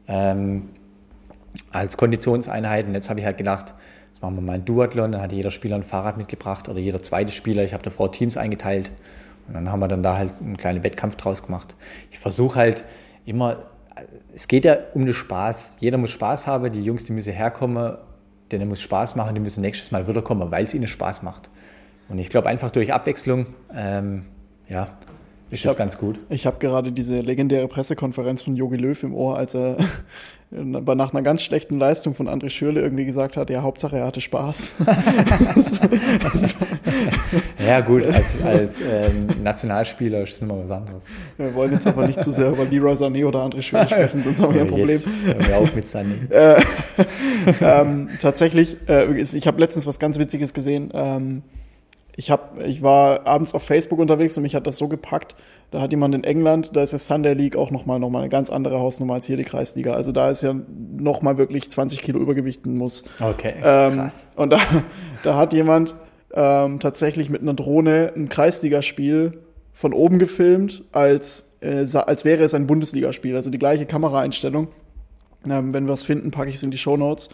[0.09, 0.71] ähm,
[1.73, 2.87] als Konditionseinheit.
[2.87, 3.75] Und jetzt habe ich halt gedacht,
[4.11, 5.13] jetzt machen wir mal ein Duathlon.
[5.13, 7.65] Dann hat jeder Spieler ein Fahrrad mitgebracht oder jeder zweite Spieler.
[7.65, 8.93] Ich habe davor Teams eingeteilt
[9.49, 11.75] und dann haben wir dann da halt einen kleinen Wettkampf draus gemacht.
[12.11, 12.85] Ich versuche halt
[13.25, 13.71] immer,
[14.35, 15.79] es geht ja um den Spaß.
[15.81, 16.71] Jeder muss Spaß haben.
[16.73, 17.97] Die Jungs, die müssen herkommen,
[18.53, 21.51] denen muss Spaß machen, die müssen nächstes Mal wiederkommen, weil es ihnen Spaß macht.
[22.09, 24.27] Und ich glaube einfach durch Abwechslung, ähm,
[24.69, 24.89] ja,
[25.51, 26.19] ist das hab- ganz gut.
[26.29, 29.77] Ich habe gerade diese legendäre Pressekonferenz von Jogi Löw im Ohr, als er
[30.75, 34.07] aber nach einer ganz schlechten Leistung von André Schürle irgendwie gesagt hat, ja, Hauptsache er
[34.07, 34.73] hatte Spaß.
[37.65, 41.05] Ja gut, als, als ähm, Nationalspieler ist das immer was anderes.
[41.37, 44.43] Wir wollen jetzt aber nicht zu sehr über Leroy Sané oder André Schürle sprechen, sonst
[44.43, 45.01] haben wir ein Aber Problem.
[45.27, 46.15] Jetzt, auf mit Sunny.
[47.61, 50.91] ähm, tatsächlich, äh, ich habe letztens was ganz Witziges gesehen.
[50.95, 51.43] Ähm,
[52.21, 55.37] ich, hab, ich war abends auf Facebook unterwegs und mich hat das so gepackt.
[55.71, 58.29] Da hat jemand in England, da ist das Sunday League auch nochmal noch mal eine
[58.29, 59.95] ganz andere Hausnummer als hier die Kreisliga.
[59.95, 60.55] Also da ist ja
[60.99, 63.05] nochmal wirklich 20 Kilo übergewichten muss.
[63.21, 64.27] Okay, Ähm, krass.
[64.37, 64.59] Und da,
[65.23, 65.95] da hat jemand
[66.35, 69.33] ähm, tatsächlich mit einer Drohne ein Kreisligaspiel
[69.73, 73.35] von oben gefilmt, als, äh, als wäre es ein Bundesligaspiel.
[73.35, 74.69] Also die gleiche Kameraeinstellung.
[75.49, 77.31] Ähm, wenn wir es finden, packe ich es in die Shownotes.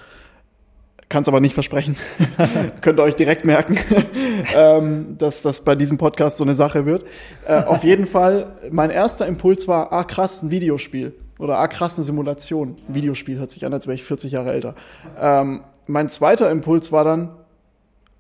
[1.09, 1.97] Kann es aber nicht versprechen.
[2.81, 3.79] Könnt ihr euch direkt merken,
[4.55, 7.05] ähm, dass das bei diesem Podcast so eine Sache wird.
[7.47, 11.15] Äh, auf jeden Fall, mein erster Impuls war, ah krass, ein Videospiel.
[11.39, 12.77] Oder ah krass, eine Simulation.
[12.89, 14.75] Ein Videospiel hört sich an, als wäre ich 40 Jahre älter.
[15.21, 17.31] Ähm, mein zweiter Impuls war dann,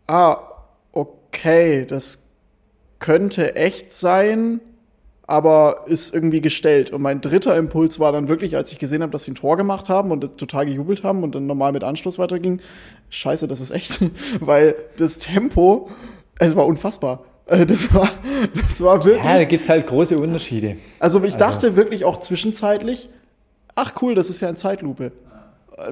[0.06, 0.38] ah,
[0.92, 2.28] okay, das
[3.00, 4.60] könnte echt sein,
[5.26, 6.90] aber ist irgendwie gestellt.
[6.90, 9.56] Und mein dritter Impuls war dann wirklich, als ich gesehen habe, dass sie ein Tor
[9.56, 12.60] gemacht haben und total gejubelt haben und dann normal mit Anschluss weiterging,
[13.10, 14.00] scheiße, das ist echt.
[14.40, 15.90] Weil das Tempo,
[16.38, 17.24] es war unfassbar.
[17.46, 18.10] Äh, Das war,
[18.54, 19.24] das war wirklich.
[19.24, 20.76] Ja, da gibt es halt große Unterschiede.
[21.00, 23.08] Also ich dachte wirklich auch zwischenzeitlich,
[23.74, 25.12] ach cool, das ist ja in Zeitlupe.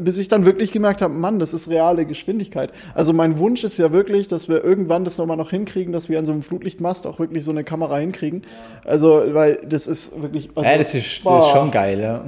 [0.00, 2.72] Bis ich dann wirklich gemerkt habe, Mann, das ist reale Geschwindigkeit.
[2.94, 6.18] Also mein Wunsch ist ja wirklich, dass wir irgendwann das nochmal noch hinkriegen, dass wir
[6.18, 8.42] an so einem Flutlichtmast auch wirklich so eine Kamera hinkriegen.
[8.84, 10.50] Also, weil das ist wirklich.
[10.54, 12.24] Also, ja, das ist, das ist schon geil, ja.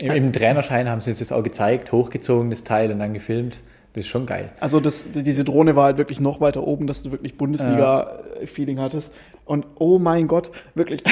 [0.00, 3.58] Im, Im Trainerschein haben sie uns das auch gezeigt, hochgezogen, das Teil und dann gefilmt.
[3.94, 4.52] Das ist schon geil.
[4.60, 9.14] Also das, diese Drohne war halt wirklich noch weiter oben, dass du wirklich Bundesliga-Feeling hattest.
[9.44, 11.02] Und oh mein Gott, wirklich,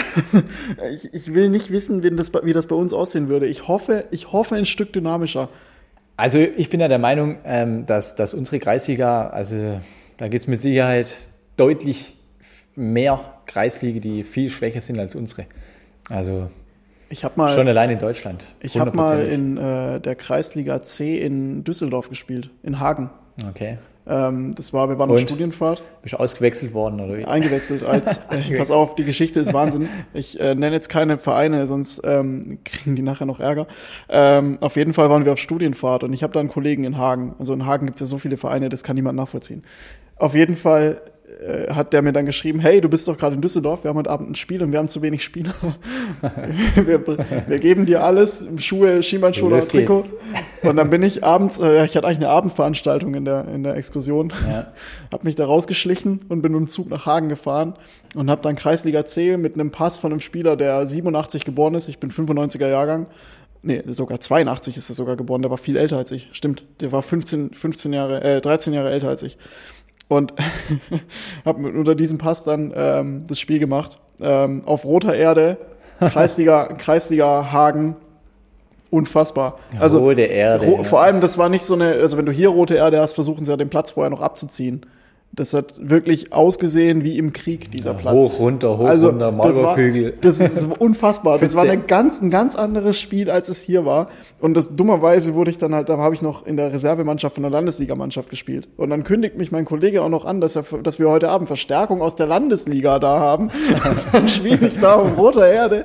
[0.93, 3.47] ich, ich will nicht wissen, wie das, wie das bei uns aussehen würde.
[3.47, 5.49] Ich hoffe, ich hoffe ein Stück dynamischer.
[6.17, 9.81] Also ich bin ja der Meinung, ähm, dass, dass unsere Kreisliga, also
[10.17, 11.17] da gibt es mit Sicherheit
[11.57, 12.17] deutlich
[12.75, 15.47] mehr Kreisliga, die viel schwächer sind als unsere.
[16.09, 16.51] Also
[17.09, 18.49] ich habe mal schon allein in Deutschland.
[18.61, 23.11] Ich habe mal in äh, der Kreisliga C in Düsseldorf gespielt, in Hagen.
[23.49, 23.79] Okay.
[24.09, 25.83] Ähm, das war, wir waren auf Studienfahrt.
[26.03, 27.25] Bist du ausgewechselt worden oder wie?
[27.25, 29.89] Eingewechselt als, äh, pass auf, die Geschichte ist Wahnsinn.
[30.15, 33.67] Ich äh, nenne jetzt keine Vereine, sonst ähm, kriegen die nachher noch Ärger.
[34.09, 36.99] Ähm, auf jeden Fall waren wir auf Studienfahrt und ich habe da einen Kollegen in
[36.99, 37.35] Hagen.
[37.39, 39.65] Also in Hagen gibt es ja so viele Vereine, das kann niemand nachvollziehen.
[40.17, 41.03] Auf jeden Fall
[41.41, 43.99] äh, hat der mir dann geschrieben, hey, du bist doch gerade in Düsseldorf, wir haben
[43.99, 45.53] heute Abend ein Spiel und wir haben zu wenig Spieler.
[46.75, 50.05] wir, wir, geben dir alles, Schuhe, Schienbeinschoner, Trikot.
[50.63, 53.77] Und dann bin ich abends, äh, ich hatte eigentlich eine Abendveranstaltung in der, in der
[53.77, 54.73] Exkursion, ja.
[55.13, 57.75] habe mich da rausgeschlichen und bin mit dem Zug nach Hagen gefahren
[58.15, 61.89] und habe dann Kreisliga C mit einem Pass von einem Spieler, der 87 geboren ist,
[61.89, 63.09] ich bin 95er Jahrgang,
[63.63, 66.93] nee, sogar 82 ist er sogar geboren, der war viel älter als ich, stimmt, der
[66.93, 69.37] war 15, 15 Jahre, äh, 13 Jahre älter als ich
[70.09, 70.35] und
[71.45, 73.99] habe unter diesem Pass dann ähm, das Spiel gemacht.
[74.21, 75.59] Ähm, auf roter Erde,
[76.01, 77.97] Kreisliga, Kreisliga Hagen,
[78.91, 79.59] unfassbar.
[79.79, 80.65] Also rote Erde.
[80.65, 83.15] Ro vor allem, das war nicht so eine, also wenn du hier rote Erde hast,
[83.15, 84.87] versuchen sie ja den Platz vorher noch abzuziehen.
[85.37, 88.15] Das hat wirklich ausgesehen wie im Krieg, dieser ja, Platz.
[88.15, 90.15] Hoch, runter, hoch, also, runter, Maulwurfhügel.
[90.23, 91.39] Das, das, ist unfassbar.
[91.39, 94.09] Das war eine ganz, ein ganz anderes Spiel, als es hier war.
[94.41, 97.43] Und das dummerweise wurde ich dann halt, da habe ich noch in der Reservemannschaft von
[97.43, 98.67] der Landesligamannschaft gespielt.
[98.79, 101.49] Und dann kündigt mich mein Kollege auch noch an, dass, er, dass wir heute Abend
[101.49, 103.51] Verstärkung aus der Landesliga da haben.
[104.13, 105.85] dann spiele ich da auf roter Erde.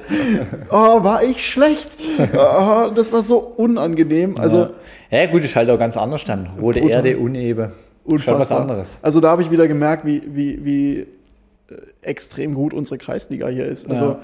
[0.70, 1.90] Oh, war ich schlecht.
[2.34, 4.36] Oh, das war so unangenehm.
[4.38, 4.70] Also,
[5.10, 5.20] ja.
[5.20, 6.52] ja, gut, ist halt auch ganz anders dann.
[6.62, 7.06] Rote brutal.
[7.06, 7.72] Erde, uneben.
[8.04, 8.40] Unfassbar.
[8.40, 9.00] was anderes.
[9.02, 11.06] Also da habe ich wieder gemerkt, wie, wie, wie äh,
[12.02, 13.90] extrem gut unsere Kreisliga hier ist.
[13.90, 14.20] Also ja,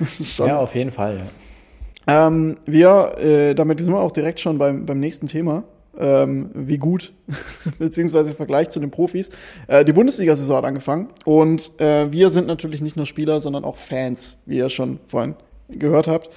[0.00, 1.18] äh, schon, ja auf jeden Fall.
[1.18, 2.26] Ja.
[2.26, 5.64] Ähm, wir, äh, damit sind wir auch direkt schon beim, beim nächsten Thema.
[6.00, 7.12] Ähm, wie gut,
[7.78, 9.30] beziehungsweise im Vergleich zu den Profis.
[9.66, 13.76] Äh, die Bundesliga-Saison hat angefangen und äh, wir sind natürlich nicht nur Spieler, sondern auch
[13.76, 15.34] Fans, wie ihr schon vorhin
[15.68, 16.30] gehört habt.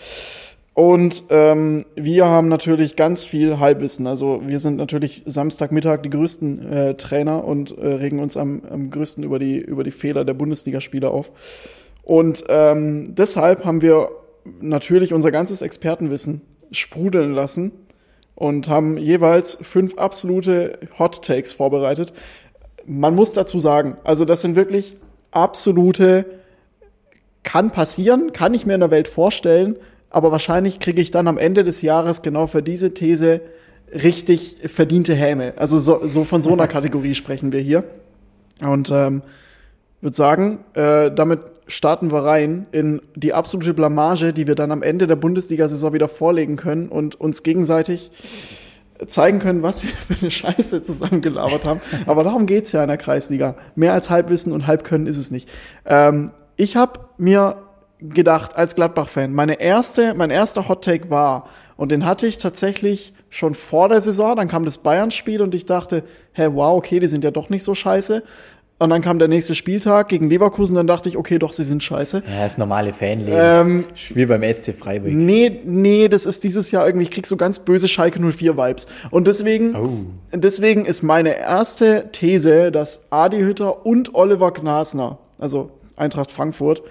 [0.73, 4.07] Und ähm, wir haben natürlich ganz viel Halbwissen.
[4.07, 8.89] Also wir sind natürlich Samstagmittag die größten äh, Trainer und äh, regen uns am, am
[8.89, 11.31] größten über die, über die Fehler der Bundesligaspieler auf.
[12.03, 14.11] Und ähm, deshalb haben wir
[14.61, 17.73] natürlich unser ganzes Expertenwissen sprudeln lassen
[18.35, 22.13] und haben jeweils fünf absolute Hot Takes vorbereitet.
[22.85, 24.95] Man muss dazu sagen, also das sind wirklich
[25.31, 26.25] absolute,
[27.43, 29.75] kann passieren, kann ich mir in der Welt vorstellen,
[30.11, 33.41] aber wahrscheinlich kriege ich dann am Ende des Jahres genau für diese These
[33.93, 35.53] richtig verdiente Häme.
[35.57, 37.83] Also so, so von so einer Kategorie sprechen wir hier.
[38.61, 39.23] Und ähm,
[40.01, 44.83] würde sagen, äh, damit starten wir rein in die absolute Blamage, die wir dann am
[44.83, 48.11] Ende der Bundesliga-Saison wieder vorlegen können und uns gegenseitig
[49.07, 51.81] zeigen können, was wir für eine Scheiße zusammengelabert haben.
[52.05, 53.55] Aber darum geht's ja in der Kreisliga.
[53.75, 55.49] Mehr als Halbwissen und Halbkönnen ist es nicht.
[55.85, 57.57] Ähm, ich habe mir
[58.01, 59.33] gedacht als Gladbach-Fan.
[59.33, 64.35] Meine erste, mein erster Hot-Take war, und den hatte ich tatsächlich schon vor der Saison,
[64.35, 67.63] dann kam das Bayern-Spiel und ich dachte, hä, wow, okay, die sind ja doch nicht
[67.63, 68.23] so scheiße.
[68.77, 71.83] Und dann kam der nächste Spieltag gegen Leverkusen, dann dachte ich, okay, doch, sie sind
[71.83, 72.23] scheiße.
[72.27, 73.35] Ja, das normale Fanleben.
[73.35, 75.11] Ähm, Spiel beim SC Freiburg.
[75.11, 78.87] Nee, nee, das ist dieses Jahr irgendwie, ich krieg so ganz böse Schalke 04 Vibes.
[79.11, 79.89] Und deswegen, oh.
[80.33, 86.81] deswegen ist meine erste These, dass Adi Hütter und Oliver Glasner, also Eintracht Frankfurt,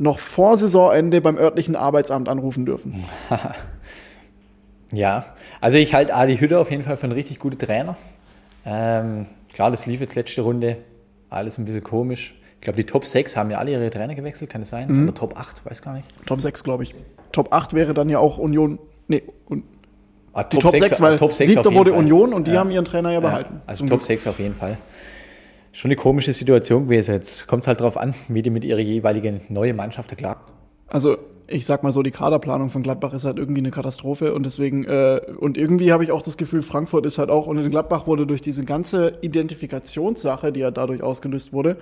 [0.00, 3.04] noch vor Saisonende beim örtlichen Arbeitsamt anrufen dürfen.
[4.92, 5.24] ja,
[5.60, 7.96] also ich halte Adi Hütter auf jeden Fall für einen richtig guten Trainer.
[8.64, 10.78] Ähm, klar, das lief jetzt letzte Runde
[11.28, 12.34] alles ein bisschen komisch.
[12.54, 14.90] Ich glaube, die Top 6 haben ja alle ihre Trainer gewechselt, kann es sein?
[14.90, 15.04] Mhm.
[15.04, 16.06] Oder Top 8, weiß gar nicht.
[16.26, 16.94] Top 6, glaube ich.
[17.32, 18.78] Top 8 wäre dann ja auch Union.
[19.06, 19.64] Nee, und
[20.32, 22.00] ah, die Top, 6, 6 weil Top 6 siebter wurde Fall.
[22.00, 22.60] Union und die ja.
[22.60, 23.62] haben ihren Trainer ja behalten.
[23.66, 24.04] also Top Glück.
[24.04, 24.78] 6 auf jeden Fall
[25.72, 27.14] schon eine komische Situation gewesen.
[27.14, 30.52] Jetzt kommt es halt darauf an, wie die mit ihrer jeweiligen neuen Mannschaft klappt.
[30.88, 31.16] Also
[31.50, 34.84] ich sag mal so, die Kaderplanung von Gladbach ist halt irgendwie eine Katastrophe und deswegen,
[34.84, 38.06] äh, und irgendwie habe ich auch das Gefühl, Frankfurt ist halt auch, und in Gladbach
[38.06, 41.76] wurde durch diese ganze Identifikationssache, die ja dadurch ausgelöst wurde,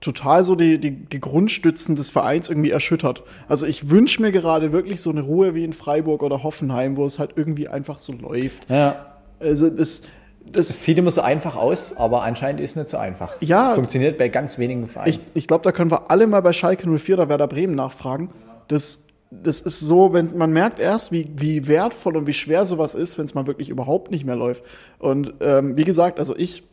[0.00, 3.22] total so die, die, die Grundstützen des Vereins irgendwie erschüttert.
[3.48, 7.04] Also ich wünsche mir gerade wirklich so eine Ruhe wie in Freiburg oder Hoffenheim, wo
[7.04, 8.68] es halt irgendwie einfach so läuft.
[8.68, 9.18] Ja.
[9.40, 10.02] Also das,
[10.44, 13.34] das Es sieht immer so einfach aus, aber anscheinend ist es nicht so einfach.
[13.40, 13.74] Ja.
[13.74, 15.10] Funktioniert bei ganz wenigen Vereinen.
[15.10, 18.30] Ich, ich glaube, da können wir alle mal bei Schalke 04 oder Werder Bremen nachfragen.
[18.68, 22.94] Das, das ist so, wenn man merkt erst, wie, wie wertvoll und wie schwer sowas
[22.94, 24.62] ist, wenn es mal wirklich überhaupt nicht mehr läuft.
[24.98, 26.64] Und ähm, wie gesagt, also ich,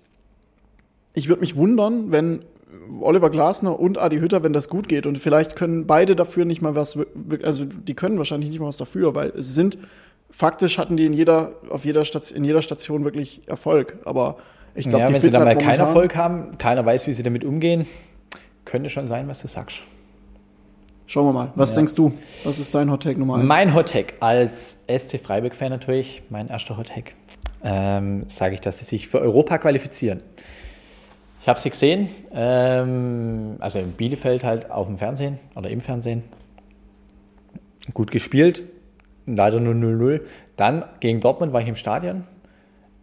[1.14, 2.42] ich würde mich wundern, wenn
[3.02, 5.06] Oliver Glasner und Adi Hütter, wenn das gut geht.
[5.06, 6.98] Und vielleicht können beide dafür nicht mal was,
[7.44, 9.78] also die können wahrscheinlich nicht mal was dafür, weil es sind,
[10.32, 13.98] faktisch hatten die in jeder, auf jeder Station, in jeder Station wirklich Erfolg.
[14.06, 14.38] Aber
[14.76, 17.24] ich glaube, ja, wenn sie dann mal halt keinen Erfolg haben, keiner weiß, wie sie
[17.24, 17.86] damit umgehen,
[18.65, 19.78] könnte schon sein, was du sagst.
[21.08, 21.52] Schauen wir mal.
[21.56, 21.78] Was Ja.
[21.78, 22.13] denkst du?
[22.44, 23.46] Was ist dein Hot Take Nummer eins?
[23.46, 27.15] Mein Hottag als SC Freiburg-Fan natürlich, mein erster Hottag,
[27.63, 30.22] ähm, sage ich, dass sie sich für Europa qualifizieren.
[31.42, 36.24] Ich habe sie gesehen, ähm, also in Bielefeld halt auf dem Fernsehen oder im Fernsehen.
[37.94, 38.63] Gut gespielt,
[39.36, 40.22] leider nur 0-0.
[40.58, 42.24] Dann gegen Dortmund war ich im Stadion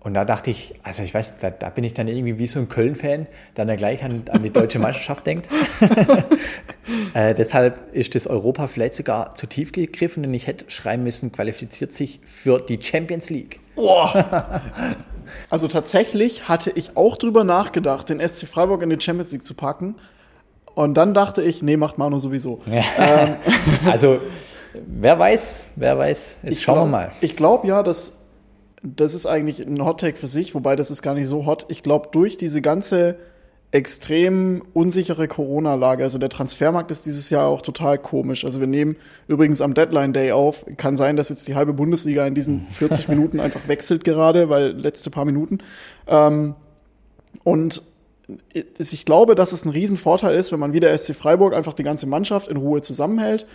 [0.07, 2.61] und da dachte ich, also ich weiß, da, da bin ich dann irgendwie wie so
[2.61, 5.49] ein Köln-Fan, der dann gleich an, an die deutsche Meisterschaft denkt.
[7.15, 11.33] Äh, deshalb ist das Europa vielleicht sogar zu tief gegriffen und ich hätte schreiben müssen,
[11.33, 13.59] qualifiziert sich für die Champions League.
[15.51, 19.55] Also tatsächlich hatte ich auch drüber nachgedacht, den SC Freiburg in die Champions League zu
[19.55, 19.97] packen.
[20.77, 22.61] Und dann dachte ich, nee, macht Manu sowieso.
[23.91, 24.21] Also,
[24.87, 26.39] wer weiß, wer weiß.
[26.43, 27.12] Jetzt schauen glaub, wir mal.
[27.21, 28.21] Ich glaube ja, dass
[28.83, 31.67] das ist eigentlich ein Hot Take für sich, wobei das ist gar nicht so hot.
[31.69, 33.17] Ich glaube, durch diese ganze
[33.73, 38.45] extrem unsichere Corona-Lage, also der Transfermarkt ist dieses Jahr auch total komisch.
[38.45, 40.65] Also wir nehmen übrigens am Deadline Day auf.
[40.77, 44.69] Kann sein, dass jetzt die halbe Bundesliga in diesen 40 Minuten einfach wechselt gerade, weil
[44.69, 45.59] letzte paar Minuten.
[46.07, 46.55] Ähm,
[47.45, 47.83] und
[48.55, 51.85] ich glaube, dass es ein Riesenvorteil ist, wenn man wie der SC Freiburg einfach die
[51.85, 53.47] ganze Mannschaft in Ruhe zusammenhält.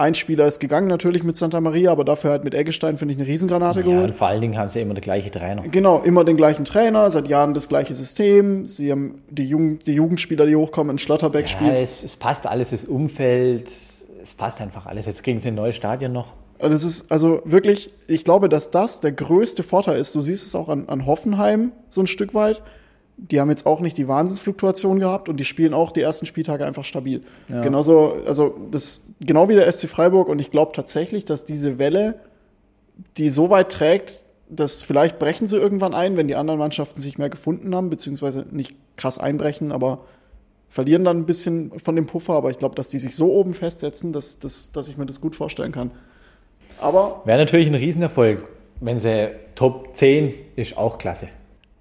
[0.00, 3.20] Ein Spieler ist gegangen, natürlich mit Santa Maria, aber dafür halt mit Eggestein, finde ich,
[3.20, 4.04] eine Riesengranate Ja, geholt.
[4.06, 5.62] und vor allen Dingen haben sie immer der gleiche Trainer.
[5.68, 8.66] Genau, immer den gleichen Trainer, seit Jahren das gleiche System.
[8.66, 11.74] Sie haben die, Jugend, die Jugendspieler, die hochkommen, in Schlotterbeck Ja, spielt.
[11.76, 15.04] es, es passt alles, das Umfeld, es passt einfach alles.
[15.04, 16.32] Jetzt kriegen sie ein neues Stadion noch.
[16.58, 20.14] Das ist also wirklich, ich glaube, dass das der größte Vorteil ist.
[20.14, 22.62] Du siehst es auch an, an Hoffenheim so ein Stück weit.
[23.22, 26.64] Die haben jetzt auch nicht die Wahnsinnsfluktuation gehabt und die spielen auch die ersten Spieltage
[26.64, 27.22] einfach stabil.
[27.62, 32.20] Genauso, also das, genau wie der SC Freiburg und ich glaube tatsächlich, dass diese Welle,
[33.16, 37.18] die so weit trägt, dass vielleicht brechen sie irgendwann ein, wenn die anderen Mannschaften sich
[37.18, 40.00] mehr gefunden haben, beziehungsweise nicht krass einbrechen, aber
[40.68, 42.34] verlieren dann ein bisschen von dem Puffer.
[42.34, 45.20] Aber ich glaube, dass die sich so oben festsetzen, dass, dass, dass ich mir das
[45.20, 45.90] gut vorstellen kann.
[46.80, 48.48] Aber Wäre natürlich ein Riesenerfolg,
[48.80, 51.28] wenn sie Top 10 ist auch klasse.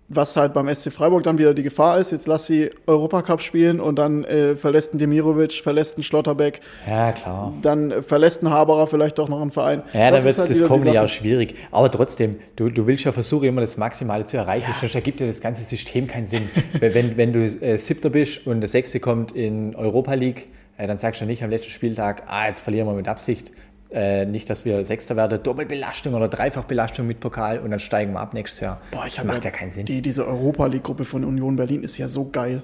[0.10, 3.80] Was halt beim SC Freiburg dann wieder die Gefahr ist, jetzt lass sie Europacup spielen
[3.80, 7.54] und dann äh, verlässt ein Demirovic, verlässt ein Schlotterbeck, Ja, klar.
[7.62, 9.84] dann äh, verlässt ein Haberer vielleicht doch noch einen Verein.
[9.94, 11.56] Ja, Das dann wird halt das kommende Jahr schwierig.
[11.72, 15.28] Aber trotzdem, du, du willst ja versuchen, immer das Maximale zu erreichen, sonst ergibt ja
[15.28, 16.50] das ganze System keinen Sinn.
[16.80, 20.98] Wenn, wenn du äh, Siebter bist und der Sechste kommt in Europa League, äh, dann
[20.98, 23.52] sagst du nicht am letzten Spieltag, ah, jetzt verlieren wir mit Absicht.
[23.92, 28.20] Äh, nicht, dass wir Sechster werden, Doppelbelastung oder Dreifachbelastung mit Pokal und dann steigen wir
[28.20, 28.80] ab nächstes Jahr.
[28.92, 29.86] Boah, ich das macht ja keinen Sinn.
[29.86, 32.62] Die, diese Europa League-Gruppe von Union Berlin ist ja so geil.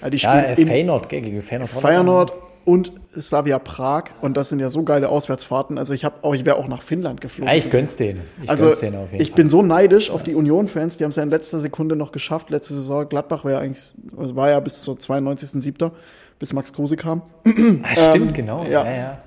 [0.00, 1.70] Ja, die ja, äh, Feyenoord, gell, gegen Feyenoord.
[1.70, 2.32] Feyenoord
[2.64, 5.78] und Slavia Prag und das sind ja so geile Auswärtsfahrten.
[5.78, 7.52] Also ich habe auch, ich wäre auch nach Finnland geflogen.
[7.52, 8.20] Ja, ich gönn's denen.
[8.42, 9.36] Ich also gönn's denen auf jeden ich Fall.
[9.36, 12.50] bin so neidisch auf die Union-Fans, die haben es ja in letzter Sekunde noch geschafft.
[12.50, 15.90] Letzte Saison Gladbach war ja eigentlich, also war ja bis zur 92.7.,
[16.38, 17.22] bis Max Kruse kam.
[17.44, 18.62] ah, stimmt, genau.
[18.62, 18.84] ja.
[18.84, 19.18] Ja, ja.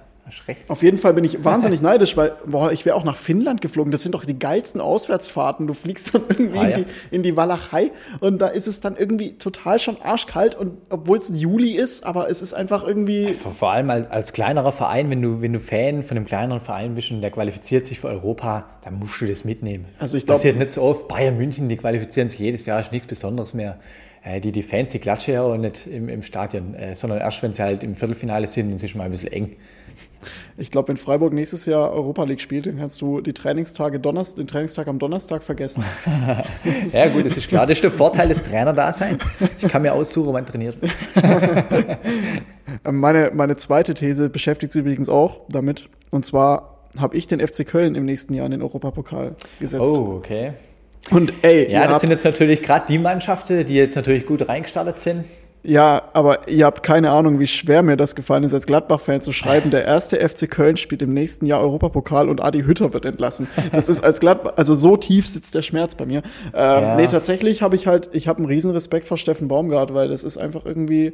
[0.47, 0.69] Recht.
[0.69, 3.91] Auf jeden Fall bin ich wahnsinnig neidisch, weil boah, ich wäre auch nach Finnland geflogen.
[3.91, 5.67] Das sind doch die geilsten Auswärtsfahrten.
[5.67, 6.77] Du fliegst dann irgendwie Ah, in, ja.
[6.77, 11.17] die, in die Walachei und da ist es dann irgendwie total schon arschkalt und obwohl
[11.17, 15.09] es Juli ist, aber es ist einfach irgendwie Vor, vor allem als, als kleinerer Verein,
[15.09, 18.07] wenn du, wenn du Fan von einem kleineren Verein bist und der qualifiziert sich für
[18.07, 19.85] Europa, dann musst du das mitnehmen.
[19.99, 21.07] Also ich glaub- Passiert nicht so oft.
[21.07, 23.79] Bayern München, die qualifizieren sich jedes Jahr, ist nichts Besonderes mehr.
[24.23, 27.41] Äh, die, die Fans, die klatschen ja auch nicht im, im Stadion, äh, sondern erst,
[27.41, 29.55] wenn sie halt im Viertelfinale sind und es ist mal ein bisschen eng.
[30.57, 34.37] Ich glaube, wenn Freiburg nächstes Jahr Europa League spielt, dann kannst du die Trainingstage Donnerstag,
[34.37, 35.83] den Trainingstag am Donnerstag vergessen.
[36.91, 37.65] Ja gut, das ist klar.
[37.65, 39.23] Das ist der Vorteil des Trainerdaseins.
[39.59, 40.77] Ich kann mir aussuchen, wann trainiert.
[42.83, 45.89] meine, meine zweite These beschäftigt sich übrigens auch damit.
[46.09, 49.83] Und zwar habe ich den FC Köln im nächsten Jahr in den Europapokal gesetzt.
[49.83, 50.53] Oh, okay.
[51.09, 54.99] Und ey, Ja, das sind jetzt natürlich gerade die Mannschaften, die jetzt natürlich gut reingestartet
[54.99, 55.25] sind.
[55.63, 59.31] Ja, aber ihr habt keine Ahnung, wie schwer mir das gefallen ist, als Gladbach-Fan zu
[59.31, 63.47] schreiben, der erste FC Köln spielt im nächsten Jahr Europapokal und Adi Hütter wird entlassen.
[63.71, 66.23] Das ist als Gladbach, also so tief sitzt der Schmerz bei mir.
[66.53, 66.95] Ähm, Ja.
[66.95, 70.23] Nee, tatsächlich habe ich halt, ich habe einen riesen Respekt vor Steffen Baumgart, weil das
[70.23, 71.13] ist einfach irgendwie,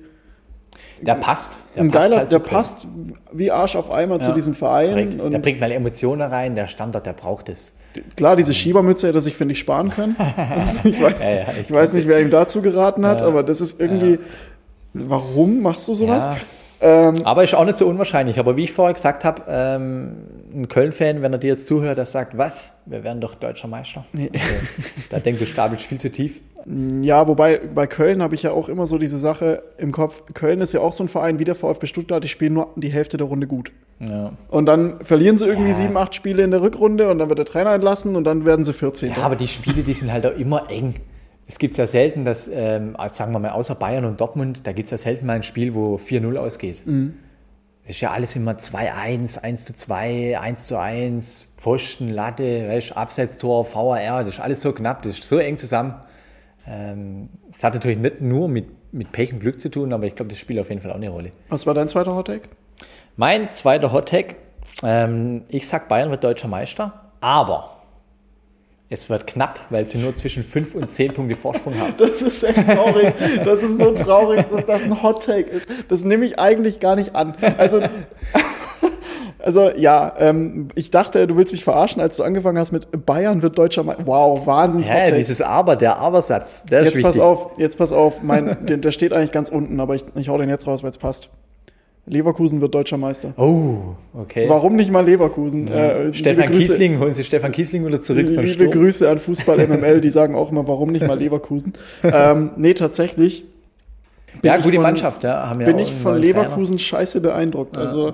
[1.01, 1.57] Der passt.
[1.75, 2.87] Der ein geiler, halt der zu passt
[3.31, 4.89] wie Arsch auf Eimer zu Ja, diesem Verein.
[4.89, 5.19] Korrekt.
[5.19, 7.73] Und Der bringt mal Emotionen rein, der Standort, der braucht es.
[8.15, 10.15] Klar, diese Schiebermütze hätte sich, finde ich, sparen können.
[10.17, 13.43] Also ich weiß, Ja, ja, ich ich weiß nicht, wer ihm dazu geraten hat, aber
[13.43, 14.19] das ist irgendwie.
[14.93, 16.27] Warum machst du sowas?
[16.79, 18.37] Ähm, Aber ist auch nicht so unwahrscheinlich.
[18.39, 20.11] Aber wie ich vorher gesagt habe, ähm,
[20.53, 22.71] ein Köln-Fan, wenn er dir jetzt zuhört, der sagt, was?
[22.85, 24.05] Wir werden doch deutscher Meister.
[24.15, 24.29] Also,
[25.09, 26.41] da denkt du, stapelst viel zu tief.
[27.01, 30.23] Ja, wobei bei Köln habe ich ja auch immer so diese Sache im Kopf.
[30.33, 32.89] Köln ist ja auch so ein Verein wie der VfB Stuttgart, die spielen nur die
[32.89, 33.71] Hälfte der Runde gut.
[33.99, 34.33] Ja.
[34.49, 35.75] Und dann verlieren sie irgendwie Ja.
[35.75, 38.65] sieben, acht Spiele in der Rückrunde und dann wird der Trainer entlassen und dann werden
[38.65, 39.11] sie 14.
[39.15, 40.95] ja, aber die Spiele, die sind halt auch immer eng.
[41.47, 44.73] Es gibt ja selten, dass, ähm, also sagen wir mal, außer Bayern und Dortmund, da
[44.73, 46.81] gibt es ja selten mal ein Spiel, wo 4-0 ausgeht.
[47.83, 54.39] Das ist ja alles immer 2-1, 1-2, 1-1, Pfosten, Latte, weißt, Abseitstor, VAR, das ist
[54.41, 55.95] alles so knapp, das ist so eng zusammen.
[56.67, 60.15] Ähm, Es hat natürlich nicht nur mit, mit Pech und Glück zu tun, aber ich
[60.15, 61.31] glaube, das spielt auf jeden Fall auch eine Rolle.
[61.47, 62.49] Was war dein zweiter Hottake?
[63.15, 64.35] Mein zweiter Hottag,
[64.83, 67.76] ähm, ich sag Bayern wird deutscher Meister, aber
[68.89, 71.93] es wird knapp, weil sie nur zwischen 5 und 10 Punkte Vorsprung haben.
[71.97, 73.13] Das ist echt traurig.
[73.43, 75.67] Das ist so traurig, dass das ein Hottake ist.
[75.89, 77.35] Das nehme ich eigentlich gar nicht an.
[77.57, 77.81] Also,
[79.39, 83.41] also ja, ähm, ich dachte, du willst mich verarschen, als du angefangen hast mit Bayern
[83.41, 84.07] wird deutscher Meister.
[84.07, 88.77] Wow, Wahnsinns Ja, dieses Aber, der Aber-Satz, Jetzt pass auf, jetzt pass auf, mein, der,
[88.77, 91.29] der steht eigentlich ganz unten, aber ich, ich hau den jetzt raus, weil es passt.
[92.09, 93.33] Leverkusen wird deutscher Meister.
[93.37, 94.45] Oh, okay.
[94.47, 95.67] Warum nicht mal Leverkusen?
[95.67, 98.71] Äh, Stefan Grüße- Kiesling, holen Sie Stefan Kiesling wieder zurück von Liebe Sturm.
[98.71, 101.73] Grüße an Fußball MML, die sagen auch immer, warum nicht mal Leverkusen?
[102.03, 103.43] ähm, nee, tatsächlich
[104.41, 105.49] Ja, gute von- Mannschaft, ja.
[105.49, 107.75] Haben ja bin ich von Leverkusen scheiße beeindruckt.
[107.77, 108.13] Also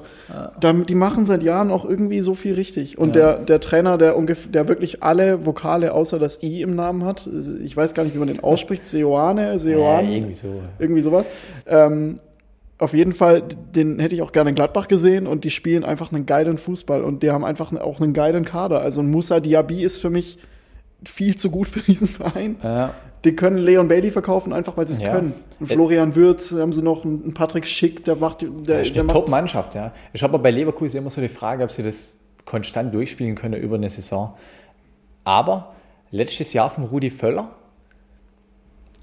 [0.60, 2.98] da, die machen seit Jahren auch irgendwie so viel richtig.
[2.98, 7.06] Und der, der Trainer, der ungefähr, der wirklich alle Vokale außer das I im Namen
[7.06, 7.28] hat,
[7.64, 9.60] ich weiß gar nicht, wie man den ausspricht, Seoane, Trainer.
[9.60, 10.48] Seoane, Ja, irgendwie so.
[10.80, 11.30] irgendwie sowas.
[11.68, 12.20] Ähm,
[12.80, 13.44] auf jeden Fall,
[13.76, 17.04] den hätte ich auch gerne in Gladbach gesehen und die spielen einfach einen geilen Fußball
[17.04, 18.82] und die haben einfach auch einen geilen Kader.
[18.82, 20.38] Also Musa Diaby ist für mich
[21.06, 22.58] viel zu gut für diesen Verein.
[22.64, 22.94] Ja.
[23.24, 25.14] Die können Leon Bailey verkaufen, einfach weil sie es Ja.
[25.14, 25.34] können.
[25.60, 29.94] Und Florian Würz haben sie noch, einen Patrick Schick, der macht, der, der Top-Mannschaft, ja.
[30.12, 33.76] Ich habe bei Leverkusen immer so die Frage, ob sie das konstant durchspielen können über
[33.76, 34.34] eine Saison.
[35.24, 35.74] Aber
[36.12, 37.52] letztes Jahr von Rudi Völler,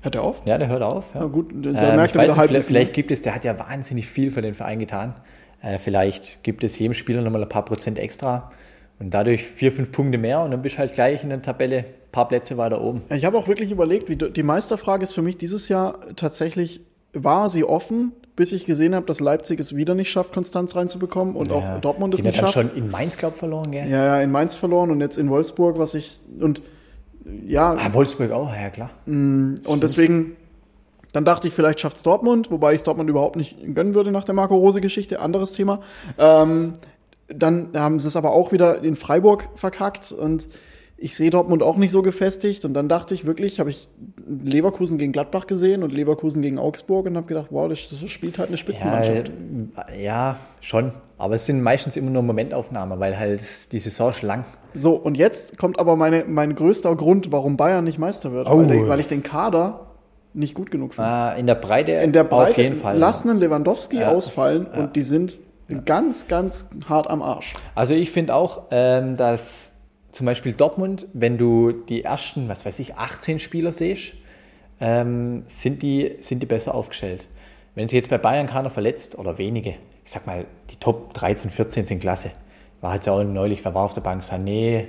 [0.02, 0.42] Hört er auf?
[0.46, 1.14] ja, der hört auf.
[1.14, 1.20] Ja.
[1.20, 3.44] Na gut, da Ähm, merkt ich er nicht, halb vielleicht, vielleicht gibt es, der hat
[3.44, 5.14] ja wahnsinnig viel für den Verein getan.
[5.62, 8.50] Äh, vielleicht gibt es jedem Spieler nochmal ein paar Prozent extra
[8.98, 11.78] und dadurch vier, fünf Punkte mehr und dann bist du halt gleich in der Tabelle
[11.78, 13.02] ein paar Plätze weiter oben.
[13.10, 16.80] Ich habe auch wirklich überlegt, wie die Meisterfrage ist für mich dieses Jahr tatsächlich,
[17.12, 21.36] war sie offen, bis ich gesehen habe, dass Leipzig es wieder nicht schafft, Konstanz reinzubekommen
[21.36, 21.54] und Ja.
[21.56, 22.74] auch Dortmund es Die nicht hat dann schafft.
[22.74, 23.86] schon in Mainz, glaub verloren, gell?
[23.88, 26.62] Ja, ja, in Mainz verloren und jetzt in Wolfsburg, was ich und
[27.46, 28.90] ja, Ah, Wolfsburg auch, ja klar.
[29.06, 30.36] und deswegen
[31.12, 34.12] dann dachte ich, vielleicht schafft es Dortmund, wobei ich es Dortmund überhaupt nicht gönnen würde
[34.12, 35.80] nach der Marco Rose Geschichte, anderes Thema.
[36.18, 36.74] Ähm,
[37.28, 40.48] dann haben sie es aber auch wieder in Freiburg verkackt und
[41.02, 43.88] ich sehe Dortmund auch nicht so gefestigt und dann dachte ich wirklich, habe ich
[44.44, 48.38] Leverkusen gegen Gladbach gesehen und Leverkusen gegen Augsburg und habe gedacht, wow, das, das spielt
[48.38, 49.32] halt eine Ja, Spitzenmannschaft.
[49.98, 50.92] ja, schon.
[51.16, 53.40] Aber es sind meistens immer nur Momentaufnahmen, weil halt
[53.72, 54.44] die Saison ist lang.
[54.74, 58.58] So, und jetzt kommt aber meine, mein größter Grund, warum Bayern nicht Meister wird, Oh.
[58.58, 59.86] weil, der, weil ich den Kader
[60.34, 61.10] nicht gut genug finde.
[61.34, 62.98] Äh, in der Breite, in der Breite auf jeden Fall.
[62.98, 64.12] lassen einen Lewandowski Ja.
[64.12, 65.38] ausfallen und die sind
[65.86, 67.54] ganz, ganz hart am Arsch.
[67.74, 69.69] Also ich finde auch, ähm, dass
[70.12, 74.14] zum Beispiel Dortmund, wenn du die ersten, was weiß ich, 18 Spieler siehst,
[74.80, 77.28] ähm, sind, die, sind die besser aufgestellt.
[77.74, 79.70] Wenn sich jetzt bei Bayern keiner verletzt oder wenige,
[80.04, 82.32] ich sag mal, die Top 13, 14 sind klasse.
[82.80, 84.22] War jetzt auch neulich, wer war auf der Bank?
[84.22, 84.86] Sané,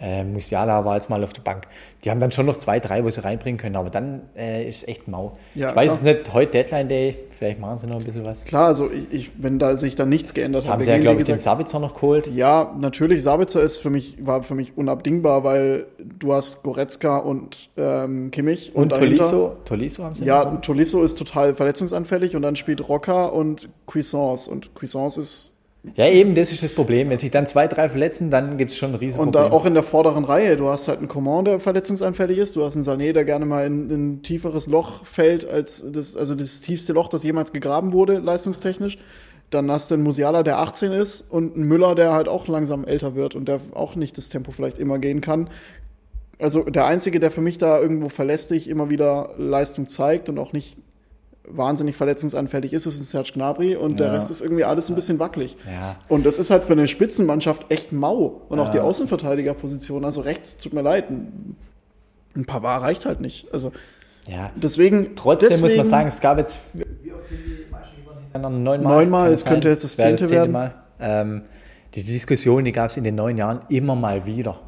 [0.00, 1.66] äh, Musiala war jetzt mal auf der Bank.
[2.04, 4.82] Die haben dann schon noch zwei, drei, wo sie reinbringen können, aber dann äh, ist
[4.82, 5.32] es echt mau.
[5.56, 6.14] Ja, ich weiß es klar.
[6.14, 8.44] nicht, heute Deadline Day, vielleicht machen sie noch ein bisschen was.
[8.44, 10.98] Klar, also ich, ich, wenn da sich dann nichts geändert Jetzt hat, haben sie ja,
[10.98, 12.28] glaube ich, den Sabitzer noch geholt.
[12.28, 15.86] ja, natürlich, Sabitzer ist für mich, war für mich unabdingbar, weil
[16.18, 20.60] du hast Goretzka und ähm, Kimmich Und dahinter- Tolisso, Tolisso haben sie Ja, noch.
[20.60, 25.54] Tolisso ist total verletzungsanfällig und dann spielt Rocker und Cuisance und Cuisance ist
[25.94, 27.08] Ja, eben, das ist das Problem.
[27.08, 29.50] Wenn sich dann zwei, drei verletzen, dann gibt es schon ein Und Riesenproblem.
[29.50, 32.64] da auch in der vorderen Reihe, du hast halt einen Coman, der verletzungsanfällig ist, du
[32.64, 36.34] hast einen Sané, der gerne mal in, in ein tieferes Loch fällt, als das, also
[36.34, 38.98] das tiefste Loch, das jemals gegraben wurde, leistungstechnisch.
[39.50, 42.84] Dann hast du einen Musiala, der 18 ist und einen Müller, der halt auch langsam
[42.84, 45.48] älter wird und der auch nicht das Tempo vielleicht immer gehen kann.
[46.38, 50.52] Also der Einzige, der für mich da irgendwo verlässlich immer wieder Leistung zeigt und auch
[50.52, 50.76] nicht
[51.50, 54.12] wahnsinnig verletzungsanfällig ist, ist ein Serge Gnabry und der Ja.
[54.14, 55.56] Rest ist irgendwie alles ein bisschen wackelig.
[55.66, 55.96] Ja.
[56.08, 58.42] Und das ist halt für eine Spitzenmannschaft echt mau.
[58.48, 61.56] Und auch die Außenverteidigerposition, also rechts, tut mir leid, ein
[62.38, 63.52] ein Pavard reicht halt nicht.
[63.52, 63.72] Also
[64.26, 64.50] ja.
[64.54, 65.16] deswegen.
[65.16, 66.58] Trotzdem deswegen, muss man sagen, es gab jetzt.
[68.34, 68.78] Neunmal.
[68.78, 70.52] Neunmal, es könnte jetzt das Wäre zehnte werden.
[70.52, 70.74] Mal.
[71.00, 71.42] Ähm,
[71.94, 74.60] die Diskussion, die gab es in den neun Jahren immer mal wieder.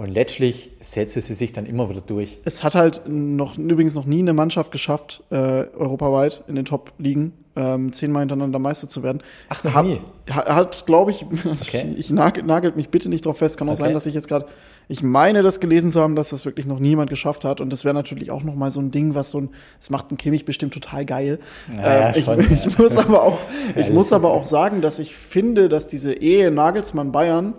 [0.00, 2.38] Und letztlich setzte sie sich dann immer wieder durch.
[2.46, 7.32] Es hat halt noch, übrigens noch nie eine Mannschaft geschafft, äh, europaweit in den Top-Ligen
[7.54, 9.22] ähm, zehnmal hintereinander Meister zu werden.
[9.50, 10.00] Ach, noch Hab- nie?
[10.30, 11.86] ha- Hat, glaube ich, also Okay.
[11.92, 13.58] ich, ich nagel, nagelt mich bitte nicht drauf fest.
[13.58, 13.82] Kann auch Okay.
[13.82, 14.46] sein, dass ich jetzt gerade,
[14.88, 17.60] ich meine, das gelesen zu haben, dass das wirklich noch niemand geschafft hat.
[17.60, 20.10] Und das wäre natürlich auch noch mal so ein Ding, was so ein, das macht
[20.12, 21.40] ein Kimmich bestimmt total geil.
[21.70, 22.70] Naja, Ähm, ich, schon, ich ja.
[22.78, 23.38] muss aber auch,
[23.76, 27.52] ich muss aber auch sagen, dass ich finde, dass diese Ehe Nagelsmann Bayern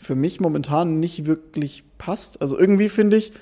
[0.00, 2.42] für mich momentan nicht wirklich passt.
[2.42, 3.32] Also irgendwie finde ich,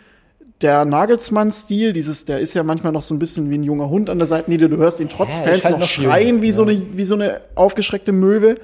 [0.61, 4.09] der Nagelsmann-Stil, dieses, der ist ja manchmal noch so ein bisschen wie ein junger Hund
[4.09, 4.69] an der Seitenlinie.
[4.69, 6.71] Du hörst ihn trotz Ja, Fans halt noch, noch schreien wie, so ja.
[6.71, 8.59] eine, wie so eine aufgeschreckte Möwe.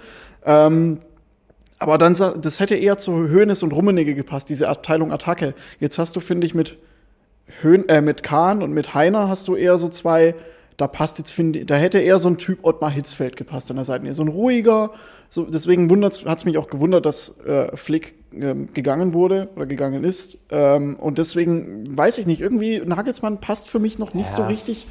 [0.47, 1.01] Ähm,
[1.79, 5.55] aber dann, das hätte eher zu Hoeneß und Rummenigge gepasst, diese Abteilung Attacke.
[5.79, 6.79] Jetzt hast du, finde ich, mit
[7.61, 10.35] Höhn, äh, mit Kahn und mit Heiner hast du eher so zwei,
[10.81, 13.85] da passt jetzt, finde da hätte eher so ein Typ Ottmar Hitzfeld gepasst an der
[13.85, 14.13] Seite.
[14.15, 14.91] So ein ruhiger,
[15.29, 20.05] so, deswegen hat es mich auch gewundert, dass äh, Flick ähm, gegangen wurde oder gegangen
[20.05, 20.39] ist.
[20.51, 24.35] Ähm, und deswegen weiß ich nicht, irgendwie Nagelsmann passt für mich noch nicht Ja.
[24.35, 24.87] so richtig.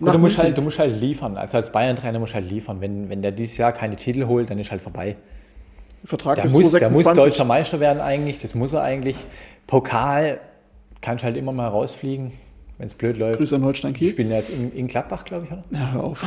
[0.00, 1.36] Und du musst, halt, du musst halt liefern.
[1.36, 2.80] Also als Bayern-Trainer musst du halt liefern.
[2.80, 5.16] Wenn, wenn der dieses Jahr keine Titel holt, dann ist halt vorbei.
[6.04, 7.24] Vertrag Der bis muss, der muss 2026.
[7.24, 8.38] deutscher Meister werden eigentlich.
[8.38, 9.16] Das muss er eigentlich.
[9.66, 10.40] Pokal
[11.00, 12.32] kannst du halt immer mal rausfliegen,
[12.78, 13.38] wenn es blöd läuft.
[13.38, 14.10] Grüße an Holstein Die Kiel.
[14.10, 15.64] spielen ja jetzt in, in Gladbach, glaube ich, oder?
[15.70, 16.24] Ja, hör auf.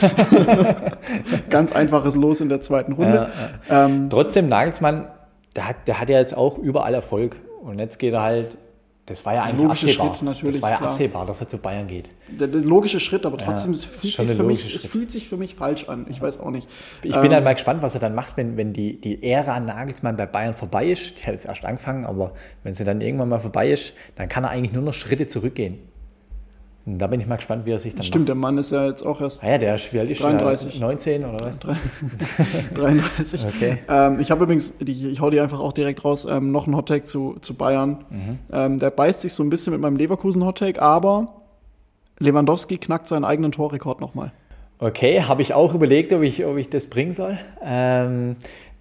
[1.50, 3.30] Ganz einfaches Los in der zweiten Runde.
[3.70, 5.06] Ähm, Trotzdem, Nagelsmann,
[5.54, 7.36] der hat, der hat ja jetzt auch überall Erfolg.
[7.62, 8.58] Und jetzt geht er halt,
[9.06, 10.14] das war ja eigentlich logische absehbar.
[10.14, 10.90] Schritt natürlich, das war ja klar.
[10.90, 12.10] absehbar, dass er zu Bayern geht.
[12.28, 14.84] der, der logische Schritt, aber trotzdem Ja, es fühlt sich ein für mich, logischer es
[14.84, 16.06] fühlt sich für mich falsch an.
[16.08, 16.68] Ich weiß auch nicht.
[17.04, 19.60] Ich Ähm, bin halt mal gespannt, was er dann macht, wenn, wenn die, die Ära
[19.60, 21.20] Nagelsmann bei Bayern vorbei ist.
[21.20, 22.32] Die hat jetzt erst angefangen, aber
[22.64, 25.78] wenn sie dann irgendwann mal vorbei ist, dann kann er eigentlich nur noch Schritte zurückgehen.
[26.88, 28.28] Da bin ich mal gespannt, wie er sich dann Stimmt, macht.
[28.28, 30.30] der Mann ist ja jetzt auch erst Ah ja, der ist, wie alt ist der?
[30.30, 30.78] 33.
[30.78, 31.58] 19 oder was?
[31.58, 33.44] 33.
[33.56, 33.78] Okay.
[33.88, 36.76] Ähm, ich habe übrigens, die, ich hau die einfach auch direkt raus, ähm, noch einen
[36.76, 38.04] Hottake zu, zu Bayern.
[38.08, 38.38] Mhm.
[38.52, 41.42] Ähm, der beißt sich so ein bisschen mit meinem Leverkusen-Hottake, aber
[42.20, 44.30] Lewandowski knackt seinen eigenen Torrekord nochmal.
[44.78, 47.38] Okay, habe ich auch überlegt, ob ich, ob ich das bringen soll.
[47.64, 48.36] Ähm,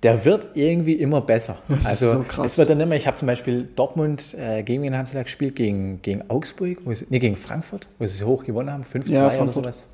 [0.05, 1.57] der wird irgendwie immer besser.
[1.67, 2.45] ist Also so krass.
[2.45, 5.23] es wird dann immer, ich habe zum Beispiel Dortmund, äh, gegen wen haben sie da
[5.23, 5.55] gespielt?
[5.55, 9.27] Gegen, gegen Augsburg, wo sie, nee, gegen Frankfurt, wo sie hoch gewonnen haben, 5-2 Ja,
[9.41, 9.87] oder sowas.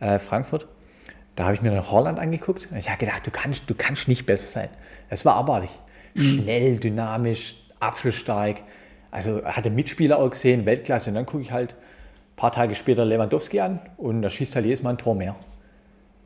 [0.00, 0.66] Äh, Frankfurt.
[1.36, 4.08] Da habe ich mir noch Holland angeguckt und ich habe gedacht, du kannst, du kannst
[4.08, 4.68] nicht besser sein.
[5.10, 5.70] Es war abartig.
[6.14, 6.22] Mhm.
[6.22, 8.62] Schnell, dynamisch, abschlussstark.
[9.10, 11.10] Also hatte Mitspieler auch gesehen, Weltklasse.
[11.10, 14.64] Und dann gucke ich halt ein paar Tage später Lewandowski an und da schießt halt
[14.64, 15.36] jedes Mal ein Tor mehr.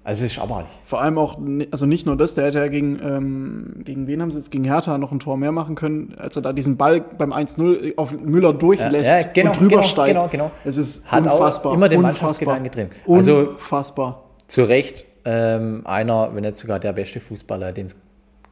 [0.06, 0.70] Also es ist abartig.
[0.84, 1.38] Vor allem auch,
[1.70, 4.64] also nicht nur das, der hätte ja gegen, ähm, gegen wen haben sie jetzt, gegen
[4.64, 8.12] Hertha noch ein Tor mehr machen können, als er da diesen Ball beim 1-0 auf
[8.12, 10.12] Müller durchlässt Ja, ja, genau, und drüber genau, steigt.
[10.14, 10.50] genau, genau.
[10.64, 11.72] Es ist Hat auch unfassbar.
[11.74, 12.90] immer den unfassbar, drin.
[13.08, 14.24] Also- Unfassbar.
[14.46, 17.96] Zu Recht ähm, einer, wenn nicht sogar der beste Fußballer, den es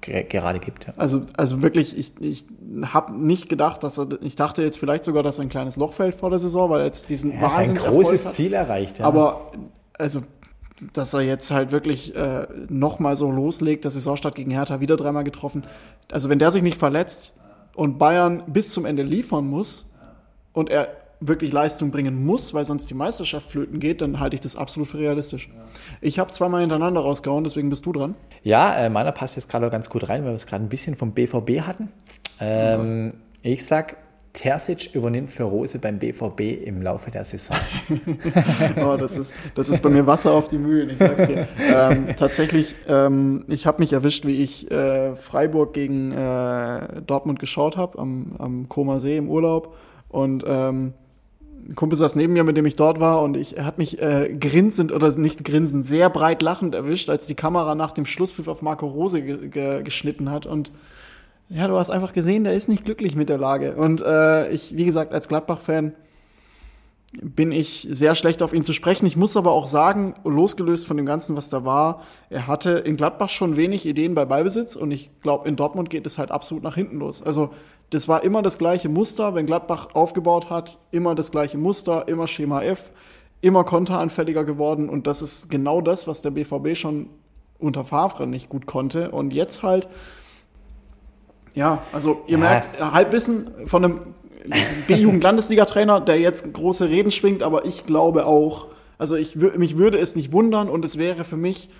[0.00, 0.86] ge- gerade gibt.
[0.86, 0.94] Ja.
[0.96, 2.46] Also, also wirklich, ich, ich
[2.94, 5.92] habe nicht gedacht, dass er, ich dachte jetzt vielleicht sogar, dass er ein kleines Loch
[5.92, 8.32] fällt vor der Saison, weil er jetzt diesen Er ist ein großes hat.
[8.32, 9.00] Ziel erreicht.
[9.00, 9.04] Ja.
[9.04, 9.52] Aber,
[9.98, 10.22] also,
[10.92, 15.24] dass er jetzt halt wirklich äh, nochmal so loslegt, der Saisonstart gegen Hertha wieder dreimal
[15.24, 15.64] getroffen.
[16.10, 17.34] Also, wenn der sich nicht verletzt
[17.74, 19.90] und Bayern bis zum Ende liefern muss
[20.52, 20.88] und er
[21.20, 24.88] wirklich Leistung bringen muss, weil sonst die Meisterschaft flöten geht, dann halte ich das absolut
[24.88, 25.48] für realistisch.
[26.00, 28.16] Ich habe zweimal hintereinander rausgehauen, deswegen bist du dran.
[28.42, 30.96] Ja, äh, meiner passt jetzt gerade ganz gut rein, weil wir es gerade ein bisschen
[30.96, 31.90] vom BVB hatten.
[32.40, 33.96] Ähm, Ich sag,
[34.32, 37.56] Terzic übernimmt für Rose beim BVB im Laufe der Saison.
[38.76, 41.46] Oh, das ist, das ist bei mir Wasser auf die Mühlen, ich sag's dir.
[41.58, 47.76] Ähm, tatsächlich, ähm, ich habe mich erwischt, wie ich äh, Freiburg gegen äh, Dortmund geschaut
[47.76, 49.74] habe, am, am Koma See im Urlaub.
[50.08, 50.94] Und ähm,
[51.68, 54.00] ein Kumpel saß neben mir, mit dem ich dort war, und ich, er hat mich
[54.00, 58.48] äh, grinsend oder nicht grinsend, sehr breit lachend erwischt, als die Kamera nach dem Schlusspfiff
[58.48, 60.46] auf Marco Rose ge ge geschnitten hat.
[60.46, 60.72] Und
[61.54, 63.76] ja, du hast einfach gesehen, der ist nicht glücklich mit der Lage.
[63.76, 65.92] Und äh, ich, wie gesagt, als Gladbach-Fan
[67.20, 69.04] bin ich sehr schlecht auf ihn zu sprechen.
[69.04, 72.96] Ich muss aber auch sagen, losgelöst von dem Ganzen, was da war, er hatte in
[72.96, 76.64] Gladbach schon wenig Ideen bei Ballbesitz und ich glaube, in Dortmund geht es halt absolut
[76.64, 77.22] nach hinten los.
[77.22, 77.50] Also
[77.90, 82.26] das war immer das gleiche Muster, wenn Gladbach aufgebaut hat, immer das gleiche Muster, immer
[82.26, 82.92] Schema F,
[83.42, 87.10] immer konteranfälliger geworden und das ist genau das, was der BVB schon
[87.58, 89.86] unter Favre nicht gut konnte und jetzt halt
[91.54, 92.38] ja, also ihr Ja.
[92.38, 94.00] merkt, Halbwissen von einem
[94.88, 98.66] B-Jugend-Landesliga-Trainer, der jetzt große Reden schwingt, aber ich glaube auch,
[98.98, 101.70] also ich, mich würde es nicht wundern und es wäre für mich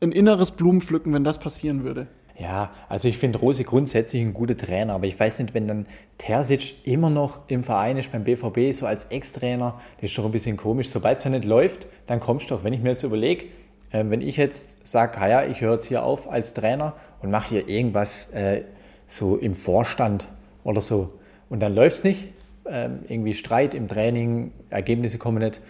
[0.00, 2.06] ein inneres Blumenpflücken, wenn das passieren würde.
[2.38, 5.86] Ja, also ich finde Rose grundsätzlich ein guter Trainer, aber ich weiß nicht, wenn dann
[6.18, 10.32] Terzic immer noch im Verein ist beim BVB, so als Ex-Trainer, das ist doch ein
[10.32, 10.90] bisschen komisch.
[10.90, 12.62] Sobald es ja nicht läuft, dann kommst du doch.
[12.64, 13.46] Wenn ich mir jetzt überlege,
[13.92, 17.50] Ähm, wenn ich jetzt sage, ja, ich höre jetzt hier auf als Trainer und mache
[17.50, 18.62] hier irgendwas äh,
[19.06, 20.28] so im Vorstand
[20.64, 21.12] oder so
[21.48, 22.32] und dann läuft es nicht,
[22.68, 25.60] ähm, irgendwie Streit im Training, Ergebnisse kommen nicht,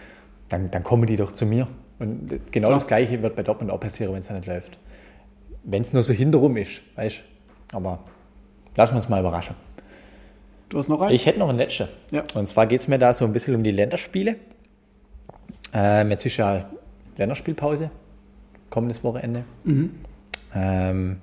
[0.49, 1.67] dann, dann kommen die doch zu mir.
[1.99, 2.73] Und genau ja.
[2.73, 4.77] das Gleiche wird bei Dortmund auch passieren, wenn es nicht läuft.
[5.63, 7.23] Wenn es nur so hinterrum ist, weißt
[7.73, 7.99] Aber
[8.75, 9.55] lassen wir uns mal überraschen.
[10.69, 11.13] Du hast noch einen?
[11.13, 11.87] Ich hätte noch einen letzten.
[12.11, 12.23] Ja.
[12.33, 14.35] Und zwar geht es mir da so ein bisschen um die Länderspiele.
[15.73, 16.65] Ähm, jetzt ist ja
[17.17, 17.91] Länderspielpause,
[18.69, 19.43] kommendes Wochenende.
[19.63, 19.91] Mhm.
[20.53, 21.17] Ähm,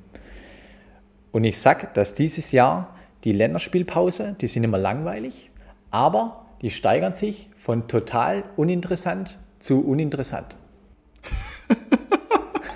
[1.35, 5.51] und ich sage, dass dieses Jahr die Länderspielpause, die sind immer langweilig,
[5.91, 10.57] aber die steigern sich von total uninteressant zu uninteressant.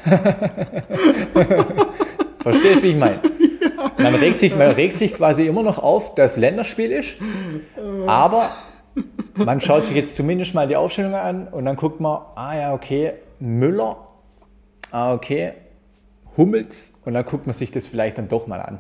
[2.41, 3.21] Verstehst du, wie ich meine?
[3.99, 7.11] Man regt, sich, man regt sich quasi immer noch auf, dass Länderspiel ist,
[8.09, 8.51] aber
[9.37, 12.75] man schaut sich jetzt zumindest mal die Aufstellung an und dann guckt man, ah ja,
[12.75, 13.99] okay, Müller,
[14.91, 15.53] ah okay,
[16.39, 18.79] Hummels und dann guckt man sich das vielleicht dann doch mal an.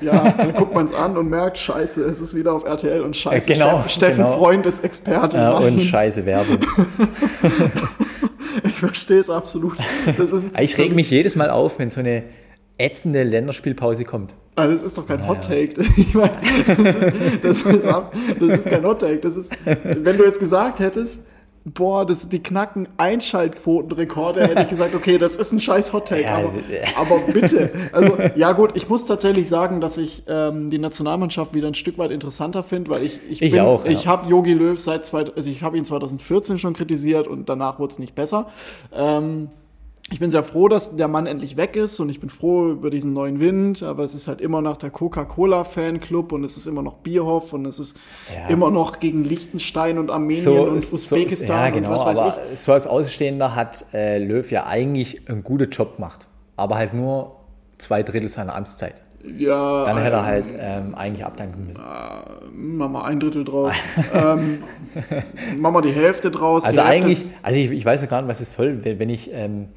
[0.00, 3.14] Ja, dann guckt man es an und merkt, scheiße, es ist wieder auf RTL und
[3.14, 4.38] scheiße, ja, genau, Steffen genau.
[4.38, 5.36] Freund ist Experte.
[5.36, 6.58] Ja, und scheiße Werbung.
[8.64, 9.76] ich verstehe es absolut.
[10.18, 12.24] Ist, ich reg mich jedes Mal auf, wenn so eine
[12.78, 14.34] ätzende Länderspielpause kommt.
[14.56, 15.74] Ah, das ist doch kein Hot Take.
[15.96, 16.32] Ich meine,
[16.66, 17.84] das ist, das, ist,
[18.40, 19.18] das ist kein Hot Take.
[19.18, 21.26] Das ist, wenn du jetzt gesagt hättest,
[21.64, 26.22] boah, das, die knacken Einschaltquotenrekorde, hätte ich gesagt, okay, das ist ein scheiß Hot Take.
[26.22, 26.52] Ja, aber,
[26.96, 27.70] aber, bitte.
[27.92, 31.96] Also, ja gut, ich muss tatsächlich sagen, dass ich ähm, die Nationalmannschaft wieder ein Stück
[31.96, 33.90] weit interessanter finde, weil ich, ich, ich bin, auch, ja.
[33.90, 37.78] ich habe Yogi Löw seit, zwei, also ich habe ihn 2014 schon kritisiert und danach
[37.78, 38.50] wurde es nicht besser.
[38.92, 39.48] Ähm,
[40.10, 42.90] ich bin sehr froh, dass der Mann endlich weg ist und ich bin froh über
[42.90, 46.82] diesen neuen Wind, aber es ist halt immer noch der Coca-Cola-Fanclub und es ist immer
[46.82, 47.96] noch Bierhoff und es ist
[48.32, 48.48] ja.
[48.48, 52.18] immer noch gegen Liechtenstein und Armenien so, und Usbekistan so, ja, genau, und was weiß
[52.18, 52.60] aber ich.
[52.60, 57.36] So als Außenstehender hat äh, Löw ja eigentlich einen guten Job gemacht, aber halt nur
[57.78, 58.94] zwei Drittel seiner Amtszeit.
[59.38, 59.86] Ja.
[59.86, 61.80] Dann hätte er halt ähm, eigentlich abdanken müssen.
[61.80, 63.74] Äh, mach mal ein Drittel draus.
[64.14, 64.62] ähm,
[65.58, 66.64] mach mal die Hälfte draus.
[66.64, 69.32] Also eigentlich, also ich, ich weiß ja gar nicht, was es soll, wenn, wenn ich
[69.32, 69.68] ähm,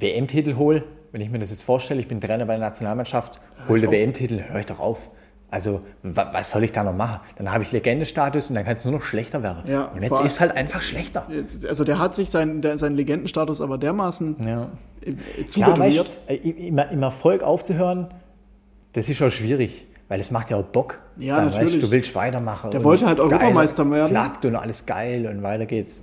[0.00, 3.80] WM-Titel hole, wenn ich mir das jetzt vorstelle, ich bin Trainer bei der Nationalmannschaft, hole
[3.80, 5.08] den WM-Titel, höre ich doch auf.
[5.48, 7.20] Also, was soll ich da noch machen?
[7.36, 9.62] Dann habe ich Legendestatus und dann kann es nur noch schlechter werden.
[9.70, 11.24] Ja, und jetzt ist es halt einfach schlechter.
[11.30, 14.70] Jetzt, also, der hat sich seinen, der, seinen Legendenstatus aber dermaßen ja.
[15.46, 16.10] zubetoniert.
[16.28, 18.08] Ja, weißt, im, Im Erfolg aufzuhören,
[18.92, 19.86] das ist schon schwierig.
[20.08, 21.00] Weil es macht ja auch Bock.
[21.16, 21.74] Ja, dann, natürlich.
[21.74, 22.70] Weißt, du willst weitermachen.
[22.70, 24.10] Der wollte halt Europameister werden.
[24.10, 26.02] Klappt und alles geil und weiter geht's.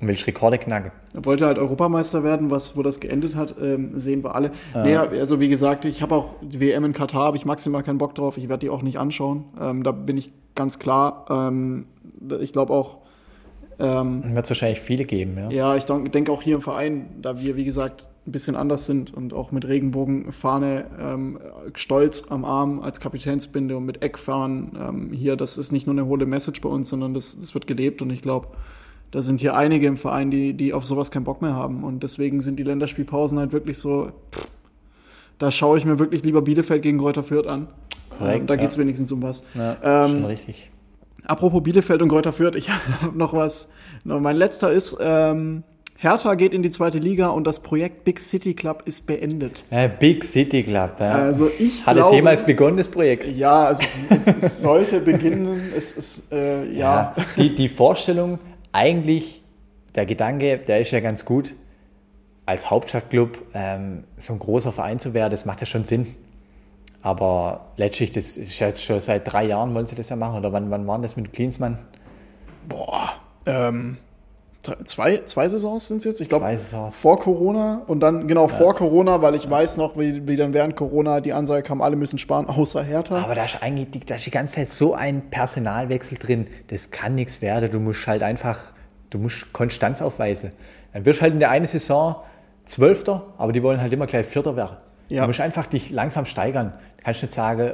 [0.00, 0.90] Und willst Rekorde knacken.
[1.16, 4.50] Er wollte halt Europameister werden, was, wo das geendet hat, ähm, sehen wir alle.
[4.74, 4.82] Ja.
[4.82, 7.96] Nee, also wie gesagt, ich habe auch die WM in Katar, habe ich maximal keinen
[7.96, 8.36] Bock drauf.
[8.36, 9.44] Ich werde die auch nicht anschauen.
[9.58, 11.24] Ähm, da bin ich ganz klar.
[11.30, 11.86] Ähm,
[12.40, 12.98] ich glaube auch.
[13.78, 15.50] Ähm, Wird es wahrscheinlich viele geben, ja.
[15.50, 19.14] Ja, ich denke auch hier im Verein, da wir, wie gesagt, ein bisschen anders sind
[19.14, 21.38] und auch mit Regenbogenfahne ähm,
[21.74, 26.06] stolz am Arm als Kapitänsbinde und mit Eckfahren ähm, hier, das ist nicht nur eine
[26.06, 28.48] hohle Message bei uns, sondern das, das wird gelebt und ich glaube,
[29.10, 31.84] da sind hier einige im Verein, die, die auf sowas keinen Bock mehr haben.
[31.84, 34.48] Und deswegen sind die Länderspielpausen halt wirklich so, pff,
[35.38, 37.68] da schaue ich mir wirklich lieber Bielefeld gegen Kräuter Fürth an.
[38.18, 38.82] Korrekt, ähm, da geht es ja.
[38.82, 39.42] wenigstens um was.
[39.54, 40.70] Ja, ähm, schon richtig.
[41.24, 42.70] Apropos Bielefeld und Kräuter Fürth, ich
[43.02, 43.68] habe noch was.
[44.04, 45.64] Mein letzter ist, ähm,
[45.98, 49.64] Hertha geht in die zweite Liga und das Projekt Big City Club ist beendet.
[49.70, 51.12] Äh, Big City Club, ja.
[51.12, 53.26] Also ich Hat glaube, es jemals begonnen, das Projekt?
[53.34, 55.72] Ja, also es, es, es sollte beginnen.
[55.74, 57.14] Es ist, äh, ja.
[57.16, 57.24] ja.
[57.38, 58.38] Die, die Vorstellung,
[58.76, 59.42] eigentlich,
[59.94, 61.54] der Gedanke, der ist ja ganz gut,
[62.44, 66.14] als Hauptstadtclub ähm, so ein großer Verein zu werden, das macht ja schon Sinn.
[67.00, 70.38] Aber letztlich, das ist jetzt schon seit drei Jahren, wollen sie das ja machen.
[70.38, 71.78] Oder wann, wann war das mit Klinsmann?
[72.68, 73.10] Boah,
[73.46, 73.96] ähm,
[74.84, 76.20] zwei, zwei Saisons sind es jetzt.
[76.20, 76.56] Ich glaube,
[76.90, 78.54] vor Corona und dann, genau, ja.
[78.54, 81.96] vor Corona, weil ich weiß noch, wie, wie dann während Corona die Ansage kam, alle
[81.96, 83.22] müssen sparen, außer Hertha.
[83.22, 86.90] Aber da ist eigentlich die, da ist die ganze Zeit so ein Personalwechsel drin, das
[86.90, 87.70] kann nichts werden.
[87.70, 88.58] Du musst halt einfach,
[89.10, 90.52] du musst Konstanz aufweisen.
[90.92, 92.16] Dann wirst du halt in der einen Saison
[92.64, 94.76] Zwölfter, aber die wollen halt immer gleich Vierter werden.
[95.08, 95.22] Ja.
[95.22, 96.72] Du musst einfach dich langsam steigern.
[96.98, 97.72] Du kannst nicht sagen,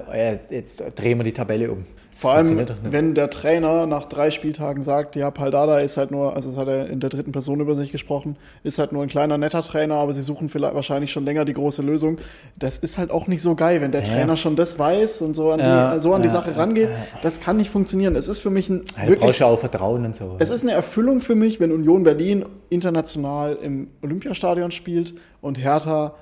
[0.50, 1.86] jetzt drehen wir die Tabelle um.
[2.14, 6.50] Vor allem, wenn der Trainer nach drei Spieltagen sagt, ja, Paldada ist halt nur, also
[6.50, 9.38] das hat er in der dritten Person über sich gesprochen, ist halt nur ein kleiner,
[9.38, 12.18] netter Trainer, aber sie suchen vielleicht wahrscheinlich schon länger die große Lösung.
[12.56, 14.12] Das ist halt auch nicht so geil, wenn der ja.
[14.12, 16.90] Trainer schon das weiß und so an, ja, die, so an ja, die Sache rangeht.
[17.22, 18.14] Das kann nicht funktionieren.
[18.14, 20.36] Es ist für mich ein ja, wirklich, ja auch Vertrauen und so.
[20.38, 26.14] Es ist eine Erfüllung für mich, wenn Union Berlin international im Olympiastadion spielt und Hertha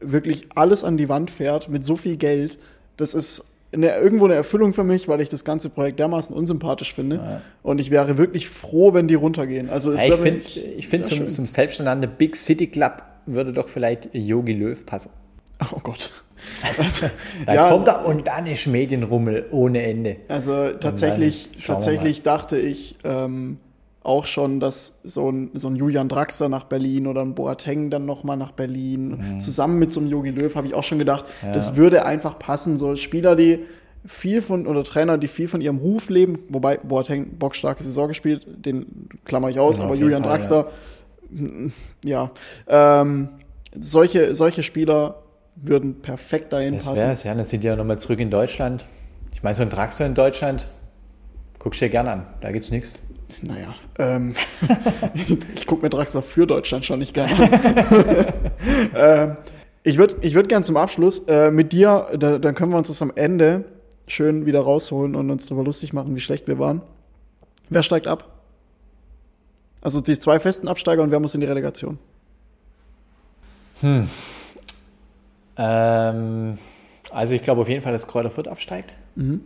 [0.00, 2.58] wirklich alles an die Wand fährt mit so viel Geld.
[2.96, 6.94] Das ist eine, irgendwo eine Erfüllung für mich, weil ich das ganze Projekt dermaßen unsympathisch
[6.94, 7.16] finde.
[7.16, 7.40] Ja.
[7.62, 9.70] Und ich wäre wirklich froh, wenn die runtergehen.
[9.70, 10.40] Also ja, ich finde,
[10.76, 15.10] ich find, zum, zum selbsternannten Big City Club würde doch vielleicht Yogi Löw passen.
[15.72, 16.10] Oh Gott.
[16.76, 17.06] Also,
[17.46, 20.16] da ja, kommt er und dann ist Medienrummel ohne Ende.
[20.26, 23.58] Also tatsächlich, tatsächlich dachte ich ähm,
[24.04, 28.04] auch schon, dass so ein, so ein Julian Draxler nach Berlin oder ein Boateng dann
[28.04, 29.40] nochmal nach Berlin, mhm.
[29.40, 31.52] zusammen mit so einem Yogi Löw, habe ich auch schon gedacht, ja.
[31.52, 32.76] das würde einfach passen.
[32.78, 33.60] So Spieler, die
[34.04, 38.46] viel von, oder Trainer, die viel von ihrem Ruf leben, wobei Boateng bockstarke Saison gespielt,
[38.46, 40.70] den klammer ich aus, ja, aber Julian Fall, Draxler,
[42.02, 42.30] ja,
[42.68, 43.28] ja ähm,
[43.78, 45.22] solche, solche Spieler
[45.54, 46.96] würden perfekt dahin das passen.
[46.96, 48.86] Wär's, ja, dann sind die ja nochmal zurück in Deutschland.
[49.32, 50.68] Ich meine, so ein Draxler in Deutschland,
[51.58, 52.94] guckst du dir gerne an, da gibt's nichts.
[53.42, 54.34] Naja, ähm,
[55.56, 58.26] ich gucke mir Draxler für Deutschland schon nicht gerne an.
[58.94, 59.36] ähm,
[59.84, 62.88] ich würde ich würd gerne zum Abschluss äh, mit dir, da, dann können wir uns
[62.88, 63.64] das am Ende
[64.06, 66.82] schön wieder rausholen und uns darüber lustig machen, wie schlecht wir waren.
[67.68, 68.28] Wer steigt ab?
[69.80, 71.98] Also die zwei festen Absteiger und wer muss in die Relegation?
[73.80, 74.08] Hm.
[75.56, 76.58] Ähm,
[77.10, 78.94] also ich glaube auf jeden Fall, dass Kräuter Fürth absteigt.
[79.16, 79.42] Mhm.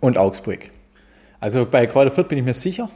[0.00, 0.70] Und Augsburg.
[1.42, 2.88] Also bei Kräuter Fürth bin ich mir sicher.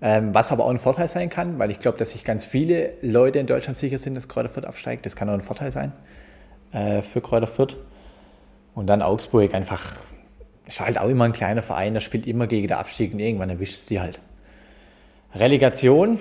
[0.00, 2.92] Ähm, was aber auch ein Vorteil sein kann, weil ich glaube, dass sich ganz viele
[3.02, 5.04] Leute in Deutschland sicher sind, dass Kräuter Fürth absteigt.
[5.04, 5.92] Das kann auch ein Vorteil sein
[6.70, 7.76] äh, für Kräuter Fürth.
[8.76, 9.82] Und dann Augsburg einfach,
[10.64, 13.50] ist halt auch immer ein kleiner Verein, der spielt immer gegen den Abstieg und irgendwann
[13.50, 14.20] erwischt es die halt.
[15.34, 16.20] Relegation,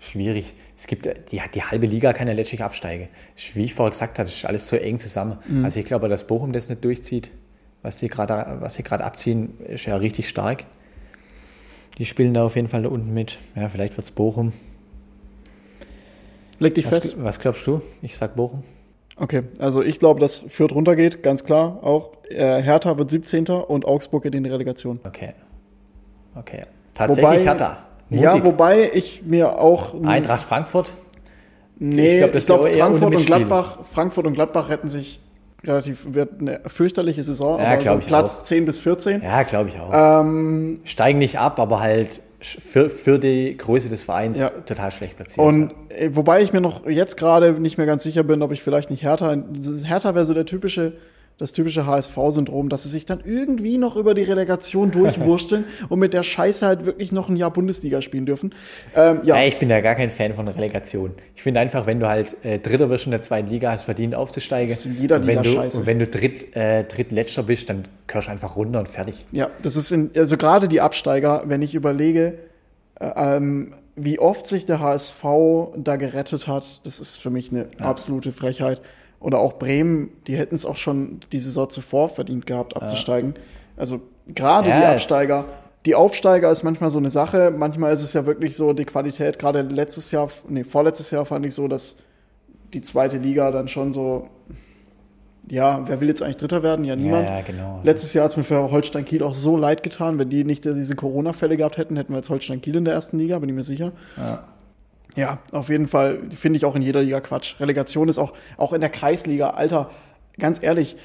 [0.00, 0.54] schwierig.
[0.76, 3.08] Es gibt die, die halbe Liga kann ja letztlich absteigen.
[3.54, 5.38] Wie ich vorher gesagt habe, ist alles so eng zusammen.
[5.46, 5.64] Mhm.
[5.64, 7.30] Also ich glaube, dass Bochum das nicht durchzieht,
[7.84, 10.64] was sie gerade was sie gerade abziehen, ist ja richtig stark.
[11.98, 13.38] Die spielen da auf jeden Fall da unten mit.
[13.54, 14.52] Ja, vielleicht wird es Bochum.
[16.58, 17.16] Leg dich was, fest.
[17.22, 17.82] Was glaubst du?
[18.02, 18.64] Ich sag Bochum.
[19.16, 21.78] Okay, also ich glaube, dass Fürth runtergeht, ganz klar.
[21.82, 23.46] Auch äh, Hertha wird 17.
[23.46, 24.98] und Augsburg geht in die Relegation.
[25.04, 25.34] Okay.
[26.34, 26.64] Okay.
[26.94, 27.78] Tatsächlich Wobei, Hertha.
[28.08, 28.24] Mutig.
[28.24, 29.94] Ja, wobei ich mir auch.
[30.02, 30.94] Eintracht Frankfurt?
[31.78, 35.20] Nee, ich glaube, glaub, Frankfurt, und Gladbach, Frankfurt und Gladbach retten sich
[35.66, 38.42] relativ, wird eine fürchterliche Saison, ja, aber so Platz auch.
[38.44, 39.22] 10 bis 14.
[39.22, 40.20] Ja, glaube ich auch.
[40.22, 44.50] Ähm, Steigen nicht ab, aber halt für, für die Größe des Vereins ja.
[44.50, 45.44] total schlecht platziert.
[45.44, 48.62] Und äh, wobei ich mir noch jetzt gerade nicht mehr ganz sicher bin, ob ich
[48.62, 49.36] vielleicht nicht Hertha,
[49.84, 50.92] Hertha wäre so der typische
[51.38, 56.14] das typische HSV-Syndrom, dass sie sich dann irgendwie noch über die Relegation durchwursteln und mit
[56.14, 58.54] der Scheiße halt wirklich noch ein Jahr Bundesliga spielen dürfen.
[58.94, 59.36] Ähm, ja.
[59.36, 59.46] ja.
[59.46, 61.12] ich bin ja gar kein Fan von Relegation.
[61.34, 64.14] Ich finde einfach, wenn du halt äh, Dritter wirst in der zweiten Liga, hast verdient
[64.14, 64.68] aufzusteigen.
[64.68, 65.78] Das ist in jeder Liga wenn du, scheiße.
[65.78, 69.26] Und wenn du Dritt, äh, Drittletzter bist, dann gehörst du einfach runter und fertig.
[69.32, 72.38] Ja, das ist in, also gerade die Absteiger, wenn ich überlege,
[73.00, 75.24] äh, ähm, wie oft sich der HSV
[75.76, 77.86] da gerettet hat, das ist für mich eine ja.
[77.86, 78.80] absolute Frechheit.
[79.24, 83.32] Oder auch Bremen, die hätten es auch schon die Saison zuvor verdient gehabt, abzusteigen.
[83.34, 83.42] Ja.
[83.78, 84.80] Also gerade ja.
[84.80, 85.46] die Absteiger.
[85.86, 87.50] Die Aufsteiger ist manchmal so eine Sache.
[87.50, 91.46] Manchmal ist es ja wirklich so, die Qualität, gerade letztes Jahr, nee, vorletztes Jahr fand
[91.46, 91.96] ich so, dass
[92.74, 94.28] die zweite Liga dann schon so,
[95.48, 96.84] ja, wer will jetzt eigentlich Dritter werden?
[96.84, 97.26] Ja, niemand.
[97.26, 97.80] Ja, genau.
[97.82, 100.18] Letztes Jahr hat es mir für Holstein Kiel auch so leid getan.
[100.18, 103.18] Wenn die nicht diese Corona-Fälle gehabt hätten, hätten wir jetzt Holstein Kiel in der ersten
[103.18, 103.92] Liga, bin ich mir sicher.
[104.18, 104.44] Ja.
[105.16, 107.60] Ja, auf jeden Fall finde ich auch in jeder Liga Quatsch.
[107.60, 109.90] Relegation ist auch, auch in der Kreisliga, Alter,
[110.38, 110.96] ganz ehrlich,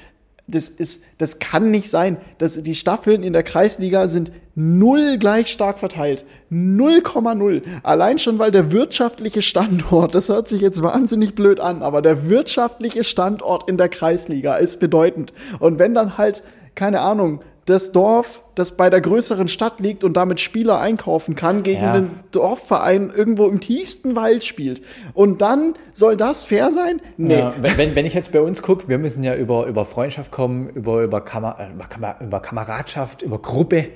[0.50, 2.16] das ist, das kann nicht sein.
[2.38, 6.24] dass die Staffeln in der Kreisliga sind null gleich stark verteilt.
[6.50, 7.62] 0,0.
[7.82, 12.28] Allein schon, weil der wirtschaftliche Standort, das hört sich jetzt wahnsinnig blöd an, aber der
[12.28, 15.32] wirtschaftliche Standort in der Kreisliga ist bedeutend.
[15.60, 16.42] Und wenn dann halt,
[16.74, 17.40] keine Ahnung,
[17.70, 21.94] das Dorf, das bei der größeren Stadt liegt und damit Spieler einkaufen kann, gegen ja.
[21.94, 24.82] einen Dorfverein irgendwo im tiefsten Wald spielt.
[25.14, 27.00] Und dann soll das fair sein?
[27.16, 27.38] Nee.
[27.38, 30.68] Ja, wenn, wenn ich jetzt bei uns gucke, wir müssen ja über, über Freundschaft kommen,
[30.70, 33.88] über, über, Kamer, über, über Kameradschaft, über Gruppe.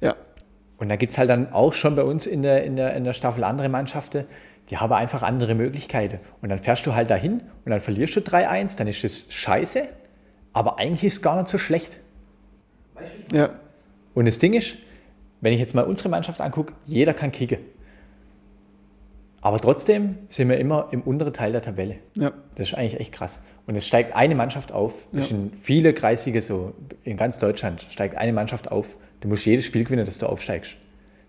[0.00, 0.14] Ja.
[0.76, 3.04] Und da gibt es halt dann auch schon bei uns in der, in der, in
[3.04, 4.26] der Staffel andere Mannschaften,
[4.70, 6.18] die haben einfach andere Möglichkeiten.
[6.42, 9.88] Und dann fährst du halt dahin und dann verlierst du 3-1, dann ist das scheiße,
[10.52, 12.00] aber eigentlich ist es gar nicht so schlecht.
[13.32, 13.50] Ja.
[14.14, 14.78] Und das Ding ist,
[15.40, 17.58] wenn ich jetzt mal unsere Mannschaft angucke, jeder kann kicken.
[19.40, 21.98] Aber trotzdem sind wir immer im unteren Teil der Tabelle.
[22.16, 22.32] Ja.
[22.56, 23.42] Das ist eigentlich echt krass.
[23.66, 25.06] Und es steigt eine Mannschaft auf.
[25.12, 25.36] Das ja.
[25.36, 26.74] sind viele Kreisige so.
[27.04, 28.96] In ganz Deutschland steigt eine Mannschaft auf.
[29.20, 30.76] Du musst jedes Spiel gewinnen, dass du aufsteigst.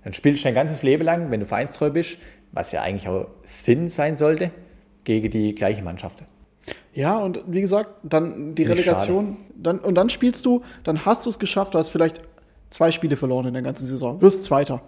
[0.04, 2.18] Dann spielst du dein ganzes Leben lang, wenn du vereinstreu bist,
[2.54, 4.52] was ja eigentlich auch Sinn sein sollte,
[5.04, 6.24] gegen die gleiche Mannschaft.
[6.98, 9.38] Ja, und wie gesagt, dann die Relegation.
[9.56, 12.22] Dann, und dann spielst du, dann hast du es geschafft, du hast vielleicht
[12.72, 14.82] zwei Spiele verloren in der ganzen Saison, wirst Zweiter.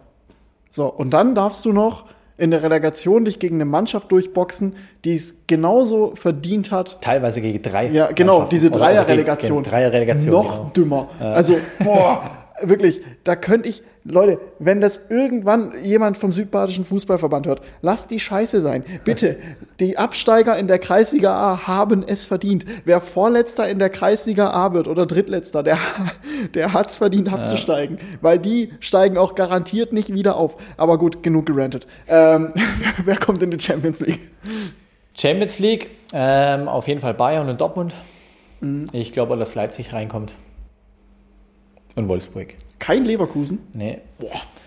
[0.72, 2.06] So, und dann darfst du noch
[2.36, 7.00] in der Relegation dich gegen eine Mannschaft durchboxen, die es genauso verdient hat.
[7.02, 7.90] Teilweise gegen drei.
[7.90, 9.64] Ja, genau, diese Dreier-Relegation.
[9.64, 10.32] Dreier-Relegation.
[10.32, 10.72] Noch genau.
[10.76, 11.10] dümmer.
[11.20, 12.24] Also, boah,
[12.64, 18.20] wirklich, da könnte ich, Leute, wenn das irgendwann jemand vom Südbadischen Fußballverband hört, lasst die
[18.20, 18.84] Scheiße sein.
[19.04, 19.38] Bitte,
[19.80, 22.66] die Absteiger in der Kreisliga A haben es verdient.
[22.86, 25.78] Wer Vorletzter in der Kreisliga A wird oder Drittletzter, der,
[26.54, 27.98] der hat es verdient abzusteigen.
[28.22, 30.56] Weil die steigen auch garantiert nicht wieder auf.
[30.78, 31.86] Aber gut, genug gerantet.
[32.08, 32.54] Ähm,
[33.04, 34.32] wer kommt in die Champions League?
[35.14, 37.94] Champions League, ähm, auf jeden Fall Bayern und Dortmund.
[38.62, 38.88] Mhm.
[38.94, 40.34] Ich glaube, dass Leipzig reinkommt.
[41.96, 42.56] Und Wolfsburg.
[42.80, 43.60] Kein Leverkusen.
[43.74, 44.00] Nee.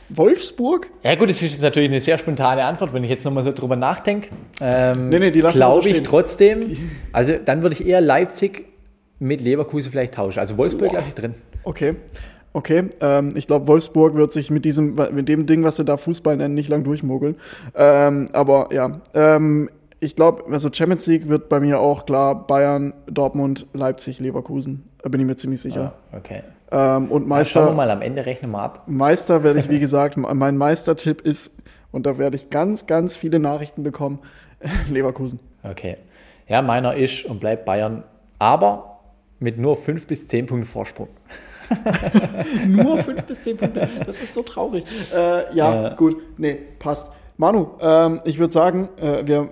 [0.09, 0.91] Wolfsburg?
[1.03, 3.53] Ja gut, das ist jetzt natürlich eine sehr spontane Antwort, wenn ich jetzt nochmal so
[3.53, 4.29] drüber nachdenke.
[4.61, 6.77] Ähm, Nee, nee, die lassen so Glaube ich trotzdem.
[7.13, 8.67] Also dann würde ich eher Leipzig
[9.19, 10.41] mit Leverkusen vielleicht tauschen.
[10.41, 10.97] Also Wolfsburg Boah.
[10.97, 11.35] lasse ich drin.
[11.65, 11.95] Okay.
[12.55, 15.97] Okay, ähm, ich glaube, Wolfsburg wird sich mit diesem, mit dem Ding, was sie da
[15.97, 17.37] Fußball nennen, nicht lang durchmogeln.
[17.75, 22.93] Ähm, aber ja, ähm, ich glaube, also Champions League wird bei mir auch klar Bayern,
[23.07, 24.85] Dortmund, Leipzig, Leverkusen.
[25.03, 25.95] Da bin ich mir ziemlich sicher.
[26.13, 26.43] Okay.
[26.73, 28.83] Ähm, und Dann schauen wir Meister, mal am Ende, rechnen wir ab.
[28.87, 31.59] Meister werde ich, wie gesagt, mein Meistertipp ist,
[31.93, 34.19] und da werde ich ganz, ganz viele Nachrichten bekommen,
[34.91, 35.39] Leverkusen.
[35.63, 35.97] Okay.
[36.49, 38.03] Ja, meiner ist und bleibt Bayern,
[38.39, 38.99] aber
[39.39, 41.09] mit nur 5 bis 10 Punkten Vorsprung.
[42.67, 43.89] Nur fünf bis zehn Punkte.
[44.05, 44.85] Das ist so traurig.
[45.15, 45.95] Äh, ja, Ja.
[45.95, 46.17] gut.
[46.37, 47.13] Nee, passt.
[47.39, 49.49] Manu, ähm, ich würde sagen, äh, wir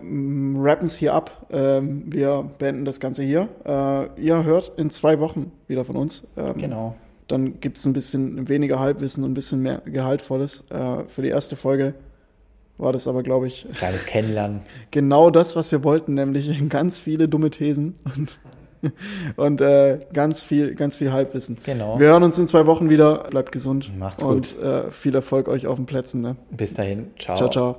[0.57, 1.47] rappen es hier ab.
[1.51, 3.49] Ähm, wir beenden das Ganze hier.
[3.65, 6.27] Äh, ihr hört in zwei Wochen wieder von uns.
[6.37, 6.95] Ähm, Genau.
[7.31, 10.65] Dann gibt es ein bisschen weniger Halbwissen und ein bisschen mehr Gehaltvolles.
[10.71, 11.95] Äh, für die erste Folge
[12.77, 14.61] war das aber, glaube ich, Kleines Kennenlernen.
[14.91, 18.39] genau das, was wir wollten, nämlich ganz viele dumme Thesen und,
[19.37, 21.59] und äh, ganz viel, ganz viel Halbwissen.
[21.65, 22.01] Genau.
[22.01, 23.29] Wir hören uns in zwei Wochen wieder.
[23.31, 26.21] Bleibt gesund Macht's und äh, viel Erfolg euch auf den Plätzen.
[26.21, 26.37] Ne?
[26.51, 27.11] Bis dahin.
[27.19, 27.37] Ciao.
[27.37, 27.77] Ciao, ciao.